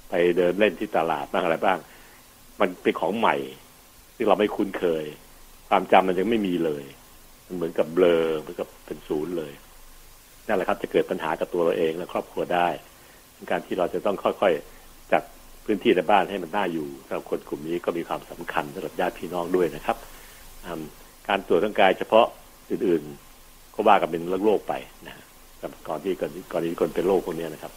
[0.09, 1.79] ไปเดินเล่นที่ตลาดบ้างอะไรบ้าง
[2.59, 3.35] มันเป็นของใหม่
[4.15, 5.05] ที่เราไม่คุ้นเคย
[5.69, 6.83] ความจำมันยังไม่มีเลย
[7.47, 9.53] มันเหมือนกับเบลอเหมือนกับเป็นศูนย์เลย
[10.47, 12.67] นั่นแหละครับ จะเกิดปัญหากับตัวเราเองและครอบครัวได้
[13.51, 15.23] การที่เราจะต้องค่อยๆจัด
[15.65, 19.97] พื้นที่ในบ้านให้มันน่าอยู่สำหรับคนกลุ่มนี้ก็มีความสำคัญสำหรับญาติพี่น้องด้วยนะครับ
[21.27, 22.25] การตรวจร่างกายเฉพาะ
[22.71, 24.73] อื่นๆ ก็ว่ากันเป็นโรคไป
[25.07, 25.15] นะ
[25.87, 27.71] ก่อนที่ก่อนก่อนที่คนเป็นโรคพวกนี้นะครับ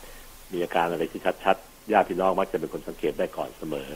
[0.52, 3.88] มีอาการอะไรที่ชัดๆญาติพี่น้องมักจะเป็นคนสังเกตได้ก่อนเสมอ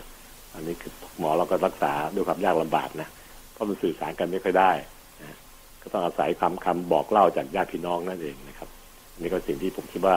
[0.55, 3.09] อันนี้คือหมอเราก็รักษาด้วยความยากลำบากนะ
[3.53, 4.73] เพราะมันสื่อสารกันไม่ค่อยได้
[5.21, 5.37] นะ
[5.83, 8.69] ก็ต้องอาศัยคำคำบอกเล่าจากญาติพี่น้องนั่นเองนะครับ
[9.13, 10.17] อันนี้ก็สิ่งที่ผมคิดว่า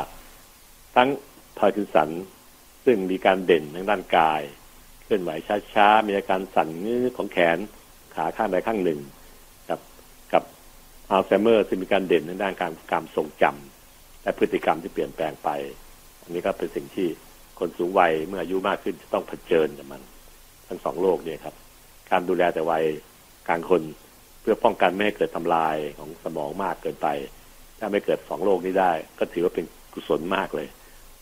[0.96, 1.10] ทั้ง
[1.58, 2.10] พาร์กินสัน
[2.86, 4.42] ซึ่งมีการเด่นทางด้านกาย
[5.04, 5.32] เคลื่อนไหว
[5.74, 7.58] ช้าๆมีอาการสั่นงื้อของแขน
[8.16, 9.00] ขาข้างใดข้างหนึ่ง
[9.70, 9.80] กับ
[10.34, 10.44] กับ
[11.12, 15.50] อัลไซเมอร์ซึ่งมีการเด่นทางด้านการการทรงจำและพฤติกรรมที่เปลี่ยนแปลงไป
[16.24, 17.08] อันนี้ก็เป็นสิ่งที่
[17.60, 20.02] คนสูงวัยเมื่ออายุมากขึ้นจะต้องเผชิญกับมัน
[20.68, 21.56] ทั้งสองโรคเนี่ยครับ
[22.12, 22.84] การดูแลแต่วัย
[23.48, 23.82] กลางคน
[24.42, 27.08] เพื่อป้องกันไม่ให้เกิดทำลายของสมองมากเกินไป
[27.80, 30.68] ถ้าไม่เกิดสองโรคนี้ได้ ก็ถือว่าเป็นกุศลมากเลย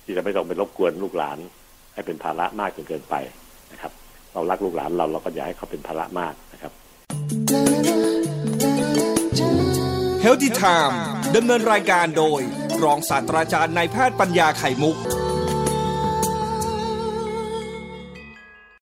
[0.03, 1.37] ที่จะไม่ต้องไปรบกวนลูกหลาน
[1.93, 3.15] ให้เป็นภาระมากจนเกินไป
[3.71, 3.91] นะครับ
[4.33, 6.71] เรารักลูกหลานเราเราก็อย่าให้เขาเป็นภาระมากนะครับ
[10.23, 10.95] Healthy Time
[11.35, 12.41] ดำเนินรายการโดย
[12.83, 14.97] รองศาสตราจารย์นายแพทย์ปัญญาไข่มุก